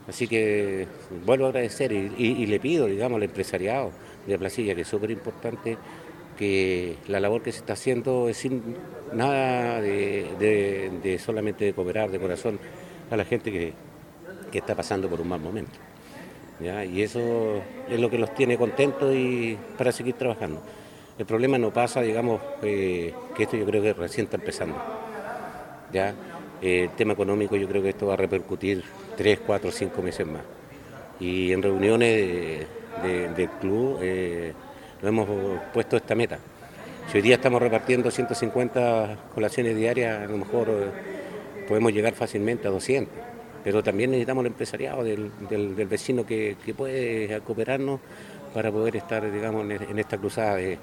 Así 0.07 0.27
que 0.27 0.87
vuelvo 1.25 1.45
a 1.45 1.49
agradecer 1.49 1.91
y, 1.91 2.45
le 2.45 2.59
pido, 2.59 2.87
digamos, 2.87 3.17
al 3.17 3.23
empresariado 3.23 3.91
de 4.27 4.37
Placilla, 4.37 4.75
que 4.75 4.81
es 4.81 4.87
súper 4.87 5.11
importante, 5.11 5.77
que 6.37 6.97
la 7.07 7.19
labor 7.19 7.41
que 7.41 7.51
se 7.51 7.59
está 7.59 7.73
haciendo 7.73 8.27
es 8.27 8.37
sin 8.37 8.75
nada 9.13 9.79
de, 9.81 11.19
solamente 11.23 11.65
de 11.65 11.73
cooperar 11.73 12.11
de 12.11 12.19
corazón 12.19 12.59
a 13.09 13.15
la 13.15 13.23
gente 13.23 13.51
que, 13.51 13.73
está 14.53 14.75
pasando 14.75 15.09
por 15.09 15.19
un 15.19 15.29
mal 15.29 15.39
momento. 15.39 15.79
Y 16.61 17.01
eso 17.01 17.61
es 17.89 17.99
lo 17.99 18.09
que 18.09 18.19
los 18.19 18.33
tiene 18.35 18.57
contentos 18.57 19.13
y 19.15 19.57
para 19.77 19.91
seguir 19.91 20.13
trabajando. 20.13 20.61
El 21.17 21.25
problema 21.25 21.57
no 21.57 21.73
pasa, 21.73 22.01
digamos, 22.01 22.39
eh, 22.61 23.13
que 23.35 23.43
esto 23.43 23.57
yo 23.57 23.65
creo 23.65 23.81
que 23.81 23.93
recién 23.93 24.25
está 24.25 24.37
empezando. 24.37 24.75
¿ya? 25.91 26.13
el 26.61 26.89
tema 26.91 27.13
económico 27.13 27.55
yo 27.55 27.67
creo 27.67 27.83
que 27.83 27.89
esto 27.89 28.07
va 28.07 28.13
a 28.13 28.17
repercutir 28.17 28.83
tres, 29.15 29.39
cuatro, 29.45 29.71
cinco 29.71 30.01
meses 30.01 30.25
más. 30.25 30.41
Y 31.19 31.51
en 31.51 31.61
reuniones 31.61 32.65
del 33.01 33.49
club 33.59 33.99
eh, 34.01 34.53
nos 35.01 35.09
hemos 35.09 35.27
puesto 35.73 35.97
esta 35.97 36.15
meta. 36.15 36.37
Si 37.11 37.17
hoy 37.17 37.21
día 37.21 37.35
estamos 37.35 37.61
repartiendo 37.61 38.09
150 38.09 39.17
colaciones 39.33 39.75
diarias, 39.75 40.23
a 40.23 40.31
lo 40.31 40.37
mejor 40.37 40.69
eh, 40.69 41.65
podemos 41.67 41.91
llegar 41.93 42.13
fácilmente 42.13 42.67
a 42.67 42.71
200. 42.71 43.13
Pero 43.63 43.81
también 43.81 44.11
necesitamos 44.11 44.43
el 44.43 44.47
empresariado 44.47 45.03
del, 45.03 45.31
vecino 45.87 46.25
que, 46.25 46.57
que 46.65 46.73
puede 46.73 47.39
cooperarnos 47.41 48.01
para 48.53 48.71
poder 48.71 48.95
estar, 48.95 49.29
digamos, 49.31 49.65
en 49.69 49.99
esta 49.99 50.17
cruzada 50.17 50.55
de. 50.55 50.79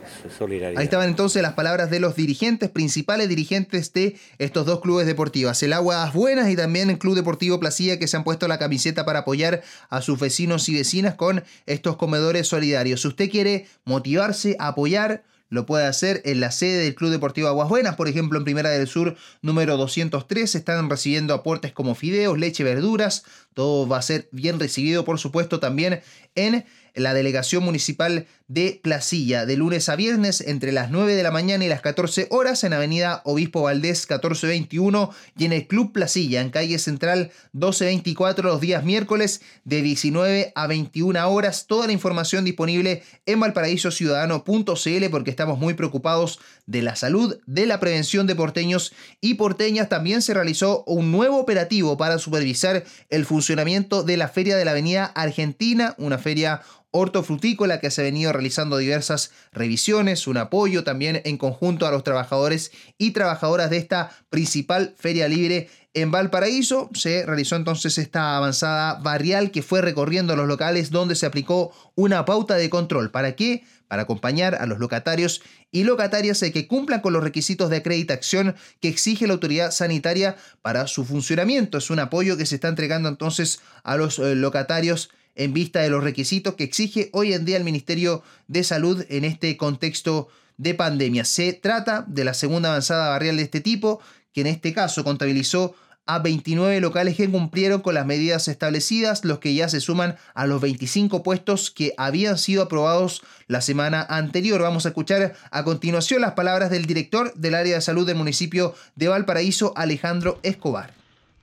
Ahí 0.77 0.85
estaban 0.85 1.09
entonces 1.09 1.43
las 1.43 1.55
palabras 1.55 1.91
de 1.91 2.01
los 2.01 2.17
dirigentes, 2.17 2.69
principales 2.71 3.29
dirigentes 3.29 3.93
de 3.93 4.17
estos 4.39 4.67
dos 4.67 4.81
clubes 4.81 5.07
deportivos, 5.07 5.63
el 5.63 5.73
Aguas 5.73 6.13
Buenas 6.13 6.51
y 6.51 6.57
también 6.57 6.91
el 6.91 6.99
Club 6.99 7.15
Deportivo 7.15 7.61
Placilla, 7.61 7.99
que 7.99 8.09
se 8.09 8.17
han 8.17 8.25
puesto 8.25 8.49
la 8.49 8.59
camiseta 8.59 9.05
para 9.05 9.21
apoyar 9.21 9.63
a 9.89 10.03
sus 10.03 10.19
vecinos 10.19 10.69
y 10.69 10.75
vecinas 10.75 11.15
con 11.15 11.45
estos 11.67 11.97
comedores 11.97 12.49
solidarios. 12.49 13.03
Si 13.03 13.09
usted 13.09 13.31
quiere 13.31 13.67
motivarse, 13.85 14.57
apoyar, 14.59 15.23
lo 15.51 15.67
puede 15.67 15.85
hacer 15.85 16.23
en 16.25 16.41
la 16.41 16.53
sede 16.53 16.85
del 16.85 16.95
Club 16.95 17.11
Deportivo 17.11 17.49
Aguas 17.49 17.69
Buenas, 17.69 17.97
por 17.97 18.09
ejemplo, 18.09 18.39
en 18.39 18.45
Primera 18.45 18.71
del 18.71 18.87
Sur 18.87 19.17
número 19.43 19.77
203. 19.77 20.55
Están 20.55 20.89
recibiendo 20.89 21.35
aportes 21.35 21.73
como 21.73 21.97
fideos, 21.97 22.39
leche, 22.39 22.63
verduras. 22.63 23.25
Todo 23.53 23.87
va 23.89 23.99
a 23.99 24.03
ser 24.03 24.29
bien 24.31 24.61
recibido, 24.61 25.05
por 25.05 25.19
supuesto, 25.19 25.59
también 25.59 26.03
en 26.37 26.65
la 26.94 27.14
delegación 27.14 27.62
municipal 27.64 28.26
de 28.50 28.81
Placilla, 28.83 29.46
de 29.46 29.57
lunes 29.57 29.88
a 29.88 29.94
viernes 29.94 30.40
entre 30.40 30.72
las 30.72 30.90
9 30.90 31.14
de 31.14 31.22
la 31.22 31.31
mañana 31.31 31.64
y 31.64 31.68
las 31.68 31.83
14 31.83 32.26
horas 32.31 32.64
en 32.64 32.72
Avenida 32.72 33.22
Obispo 33.24 33.62
Valdés 33.62 34.00
1421 34.11 35.11
y 35.38 35.44
en 35.44 35.53
el 35.53 35.68
Club 35.68 35.92
Placilla, 35.92 36.40
en 36.40 36.50
calle 36.50 36.81
Central 36.81 37.31
1224 37.53 38.48
los 38.48 38.61
días 38.61 38.83
miércoles 38.83 39.40
de 39.64 39.83
19 39.83 40.53
a 40.57 40.66
21 40.66 41.31
horas. 41.31 41.66
Toda 41.68 41.87
la 41.87 41.92
información 41.92 42.44
disponible 42.44 43.05
en 43.24 43.38
valparaísociudadano.cl 43.38 45.11
porque 45.12 45.31
estamos 45.31 45.59
muy 45.59 45.74
preocupados 45.74 46.40
de 46.66 46.83
la 46.83 46.96
salud, 46.96 47.38
de 47.46 47.66
la 47.66 47.79
prevención 47.79 48.26
de 48.26 48.35
porteños 48.35 48.92
y 49.20 49.35
porteñas. 49.35 49.88
También 49.88 50.22
se 50.22 50.35
realizó 50.35 50.83
un 50.88 51.12
nuevo 51.12 51.38
operativo 51.38 51.96
para 51.96 52.18
supervisar 52.18 52.85
el 53.11 53.26
funcionamiento 53.26 54.03
de 54.03 54.16
la 54.16 54.29
Feria 54.29 54.57
de 54.57 54.64
la 54.64 54.72
Avenida 54.72 55.05
Argentina, 55.05 55.94
una 55.98 56.18
feria 56.18 56.62
hortofrutícola 56.92 57.81
que 57.81 57.90
se 57.90 58.00
ha 58.00 58.05
venido 58.05 58.33
realizando 58.33 58.76
diversas 58.76 59.31
revisiones, 59.53 60.26
un 60.26 60.37
apoyo 60.37 60.85
también 60.85 61.22
en 61.24 61.38
conjunto 61.38 61.87
a 61.87 61.90
los 61.90 62.05
trabajadores 62.05 62.72
y 62.98 63.12
trabajadoras 63.12 63.70
de 63.70 63.76
esta 63.76 64.11
principal 64.29 64.94
feria 64.98 65.29
libre 65.29 65.68
en 65.94 66.11
Valparaíso. 66.11 66.90
Se 66.94 67.24
realizó 67.26 67.57
entonces 67.57 67.98
esta 67.98 68.37
avanzada 68.37 68.94
barrial 68.94 69.50
que 69.50 69.62
fue 69.62 69.81
recorriendo 69.81 70.37
los 70.37 70.48
locales 70.48 70.90
donde 70.90 71.14
se 71.14 71.26
aplicó 71.26 71.72
una 71.94 72.24
pauta 72.24 72.57
de 72.57 72.70
control. 72.70 73.11
¿Para 73.11 73.37
qué? 73.37 73.64
Para 73.88 74.03
acompañar 74.03 74.57
a 74.57 74.66
los 74.66 74.79
locatarios 74.79 75.42
y 75.72 75.85
locatarias 75.85 76.40
que 76.40 76.66
cumplan 76.66 77.00
con 77.00 77.12
los 77.12 77.22
requisitos 77.22 77.70
de 77.70 77.79
acreditación 77.79 78.57
que 78.81 78.88
exige 78.88 79.26
la 79.26 79.35
autoridad 79.35 79.70
sanitaria 79.72 80.37
para 80.62 80.87
su 80.87 81.05
funcionamiento. 81.05 81.79
Es 81.79 81.90
un 81.90 81.98
apoyo 81.98 82.37
que 82.37 82.46
se 82.46 82.57
está 82.57 82.68
entregando 82.68 83.09
entonces 83.09 83.61
a 83.83 83.96
los 83.96 84.18
eh, 84.18 84.35
locatarios 84.35 85.11
en 85.35 85.53
vista 85.53 85.81
de 85.81 85.90
los 85.90 86.05
requisitos 86.05 86.55
que 86.55 86.64
exige 86.64 87.11
hoy 87.12 87.33
en 87.33 87.45
día 87.45 87.57
el 87.57 87.64
Ministerio 87.64 88.23
de 88.49 88.64
Salud 88.64 89.05
en 89.09 89.25
este 89.25 89.57
contexto 89.57 90.29
de 90.57 90.75
pandemia. 90.75 91.25
Se 91.25 91.53
trata 91.53 92.05
de 92.07 92.25
la 92.25 92.35
segunda 92.35 92.69
avanzada 92.69 93.09
barrial 93.11 93.37
de 93.37 93.45
este 93.45 93.61
tipo, 93.61 94.01
que 94.33 94.43
en 94.43 94.47
este 94.47 94.73
caso 94.73 95.05
contabilizó 95.05 95.75
a 96.07 96.19
29 96.19 96.81
locales 96.81 97.16
que 97.16 97.31
cumplieron 97.31 97.81
con 97.83 97.95
las 97.95 98.05
medidas 98.05 98.49
establecidas, 98.49 99.25
los 99.25 99.38
que 99.38 99.55
ya 99.55 99.69
se 99.69 99.81
suman 99.81 100.16
a 100.35 100.47
los 100.47 100.61
25 100.61 101.23
puestos 101.23 101.71
que 101.71 101.95
habían 101.97 102.37
sido 102.37 102.64
aprobados 102.64 103.23
la 103.47 103.61
semana 103.61 104.05
anterior. 104.09 104.61
Vamos 104.61 104.87
a 104.87 104.88
escuchar 104.88 105.35
a 105.51 105.64
continuación 105.64 106.21
las 106.21 106.33
palabras 106.33 106.71
del 106.71 106.87
director 106.87 107.33
del 107.35 107.55
área 107.55 107.77
de 107.77 107.81
salud 107.81 108.07
del 108.07 108.16
municipio 108.16 108.75
de 108.97 109.09
Valparaíso, 109.09 109.73
Alejandro 109.77 110.40
Escobar. 110.43 111.00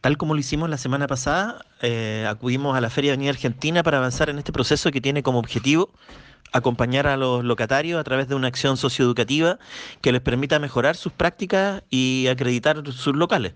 Tal 0.07 0.17
como 0.17 0.35
lo 0.35 0.39
hicimos 0.39 0.69
la 0.69 0.77
semana 0.77 1.05
pasada, 1.05 1.65
eh, 1.81 2.25
acudimos 2.29 2.77
a 2.77 2.79
la 2.79 2.89
Feria 2.89 3.11
de 3.11 3.15
Avenida 3.15 3.31
Argentina 3.31 3.83
para 3.83 3.97
avanzar 3.97 4.29
en 4.29 4.37
este 4.37 4.53
proceso 4.53 4.89
que 4.89 5.01
tiene 5.01 5.21
como 5.21 5.37
objetivo 5.37 5.89
acompañar 6.53 7.07
a 7.07 7.17
los 7.17 7.43
locatarios 7.43 7.99
a 7.99 8.05
través 8.05 8.29
de 8.29 8.35
una 8.35 8.47
acción 8.47 8.77
socioeducativa 8.77 9.59
que 9.99 10.13
les 10.13 10.21
permita 10.21 10.59
mejorar 10.59 10.95
sus 10.95 11.11
prácticas 11.11 11.83
y 11.89 12.27
acreditar 12.27 12.89
sus 12.93 13.17
locales. 13.17 13.51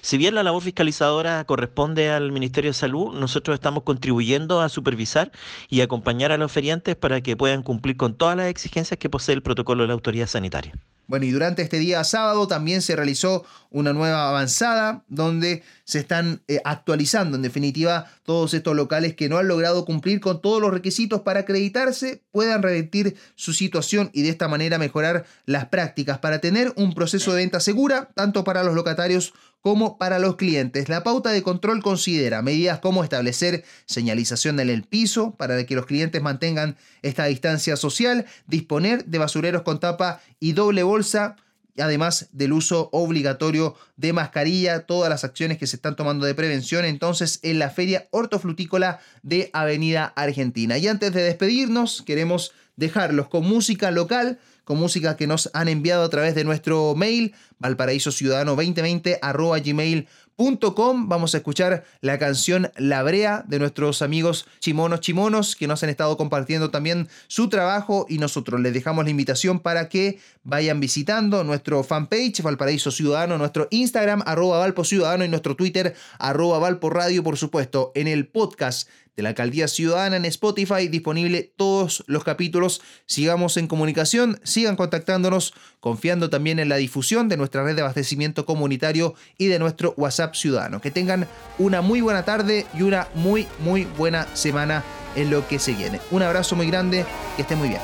Si 0.00 0.16
bien 0.16 0.36
la 0.36 0.44
labor 0.44 0.62
fiscalizadora 0.62 1.42
corresponde 1.42 2.08
al 2.12 2.30
Ministerio 2.30 2.70
de 2.70 2.74
Salud, 2.74 3.12
nosotros 3.12 3.54
estamos 3.54 3.82
contribuyendo 3.82 4.60
a 4.60 4.68
supervisar 4.68 5.32
y 5.68 5.80
acompañar 5.80 6.30
a 6.30 6.38
los 6.38 6.52
feriantes 6.52 6.94
para 6.94 7.20
que 7.20 7.36
puedan 7.36 7.64
cumplir 7.64 7.96
con 7.96 8.14
todas 8.14 8.36
las 8.36 8.46
exigencias 8.46 8.96
que 8.96 9.10
posee 9.10 9.34
el 9.34 9.42
protocolo 9.42 9.82
de 9.82 9.88
la 9.88 9.94
autoridad 9.94 10.28
sanitaria. 10.28 10.72
Bueno, 11.06 11.24
y 11.24 11.30
durante 11.30 11.62
este 11.62 11.78
día 11.78 12.02
sábado 12.02 12.48
también 12.48 12.82
se 12.82 12.96
realizó 12.96 13.44
una 13.70 13.92
nueva 13.92 14.28
avanzada 14.28 15.04
donde 15.08 15.62
se 15.84 16.00
están 16.00 16.42
eh, 16.48 16.60
actualizando. 16.64 17.36
En 17.36 17.42
definitiva, 17.42 18.10
todos 18.24 18.54
estos 18.54 18.74
locales 18.74 19.14
que 19.14 19.28
no 19.28 19.38
han 19.38 19.46
logrado 19.46 19.84
cumplir 19.84 20.20
con 20.20 20.40
todos 20.40 20.60
los 20.60 20.72
requisitos 20.72 21.20
para 21.20 21.40
acreditarse 21.40 22.24
puedan 22.32 22.62
revertir 22.62 23.16
su 23.36 23.52
situación 23.52 24.10
y 24.12 24.22
de 24.22 24.30
esta 24.30 24.48
manera 24.48 24.78
mejorar 24.78 25.26
las 25.44 25.66
prácticas 25.66 26.18
para 26.18 26.40
tener 26.40 26.72
un 26.76 26.94
proceso 26.94 27.32
de 27.32 27.42
venta 27.42 27.60
segura, 27.60 28.10
tanto 28.14 28.42
para 28.42 28.64
los 28.64 28.74
locatarios 28.74 29.32
como 29.60 29.98
para 29.98 30.18
los 30.18 30.36
clientes. 30.36 30.88
La 30.88 31.02
pauta 31.02 31.30
de 31.30 31.42
control 31.42 31.82
considera 31.82 32.42
medidas 32.42 32.78
como 32.78 33.02
establecer 33.02 33.64
señalización 33.86 34.60
en 34.60 34.70
el 34.70 34.84
piso 34.84 35.34
para 35.34 35.64
que 35.66 35.74
los 35.74 35.86
clientes 35.86 36.22
mantengan 36.22 36.76
esta 37.02 37.24
distancia 37.24 37.76
social, 37.76 38.26
disponer 38.46 39.04
de 39.06 39.18
basureros 39.18 39.62
con 39.62 39.80
tapa 39.80 40.20
y 40.38 40.52
doble 40.52 40.82
bolsa, 40.82 41.36
además 41.78 42.28
del 42.32 42.52
uso 42.52 42.88
obligatorio 42.92 43.74
de 43.96 44.12
mascarilla, 44.12 44.86
todas 44.86 45.10
las 45.10 45.24
acciones 45.24 45.58
que 45.58 45.66
se 45.66 45.76
están 45.76 45.96
tomando 45.96 46.26
de 46.26 46.34
prevención 46.34 46.84
entonces 46.84 47.40
en 47.42 47.58
la 47.58 47.70
Feria 47.70 48.06
Hortofrutícola 48.10 49.00
de 49.22 49.50
Avenida 49.52 50.12
Argentina. 50.16 50.78
Y 50.78 50.88
antes 50.88 51.12
de 51.12 51.22
despedirnos, 51.22 52.02
queremos 52.02 52.52
dejarlos 52.76 53.28
con 53.28 53.44
música 53.44 53.90
local 53.90 54.38
con 54.66 54.78
música 54.78 55.16
que 55.16 55.26
nos 55.28 55.48
han 55.54 55.68
enviado 55.68 56.02
a 56.02 56.10
través 56.10 56.34
de 56.34 56.42
nuestro 56.42 56.96
mail, 56.96 57.36
valparaísociudadano2020 57.60 59.64
gmail.com. 59.64 61.08
Vamos 61.08 61.34
a 61.34 61.36
escuchar 61.36 61.84
la 62.00 62.18
canción 62.18 62.72
La 62.76 63.04
Brea 63.04 63.44
de 63.46 63.60
nuestros 63.60 64.02
amigos 64.02 64.48
Chimonos 64.58 65.02
Chimonos 65.02 65.54
que 65.54 65.68
nos 65.68 65.84
han 65.84 65.90
estado 65.90 66.16
compartiendo 66.16 66.72
también 66.72 67.06
su 67.28 67.48
trabajo 67.48 68.06
y 68.08 68.18
nosotros 68.18 68.60
les 68.60 68.74
dejamos 68.74 69.04
la 69.04 69.12
invitación 69.12 69.60
para 69.60 69.88
que 69.88 70.18
vayan 70.42 70.80
visitando 70.80 71.44
nuestro 71.44 71.84
fanpage 71.84 72.42
Valparaíso 72.42 72.90
Ciudadano, 72.90 73.38
nuestro 73.38 73.68
Instagram 73.70 74.24
arroba 74.26 74.58
Valpo 74.58 74.82
Ciudadano 74.82 75.24
y 75.24 75.28
nuestro 75.28 75.54
Twitter 75.54 75.94
arroba 76.18 76.58
Valpo 76.58 76.90
Radio, 76.90 77.22
por 77.22 77.36
supuesto, 77.36 77.92
en 77.94 78.08
el 78.08 78.26
podcast 78.26 78.88
de 79.16 79.22
la 79.22 79.30
Alcaldía 79.30 79.66
Ciudadana 79.66 80.16
en 80.16 80.24
Spotify, 80.26 80.88
disponible 80.88 81.52
todos 81.56 82.04
los 82.06 82.22
capítulos. 82.22 82.82
Sigamos 83.06 83.56
en 83.56 83.66
comunicación, 83.66 84.38
sigan 84.44 84.76
contactándonos, 84.76 85.54
confiando 85.80 86.30
también 86.30 86.58
en 86.58 86.68
la 86.68 86.76
difusión 86.76 87.28
de 87.28 87.36
nuestra 87.36 87.64
red 87.64 87.74
de 87.74 87.82
abastecimiento 87.82 88.44
comunitario 88.44 89.14
y 89.38 89.46
de 89.46 89.58
nuestro 89.58 89.94
WhatsApp 89.96 90.34
ciudadano. 90.34 90.80
Que 90.80 90.90
tengan 90.90 91.26
una 91.58 91.80
muy 91.80 92.00
buena 92.00 92.24
tarde 92.24 92.66
y 92.74 92.82
una 92.82 93.08
muy, 93.14 93.46
muy 93.60 93.84
buena 93.96 94.26
semana 94.34 94.84
en 95.14 95.30
lo 95.30 95.48
que 95.48 95.58
se 95.58 95.72
viene. 95.72 96.00
Un 96.10 96.22
abrazo 96.22 96.54
muy 96.54 96.66
grande, 96.66 97.06
que 97.36 97.42
estén 97.42 97.58
muy 97.58 97.68
bien. 97.68 97.80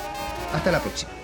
Hasta 0.52 0.70
la 0.70 0.80
próxima. 0.80 1.21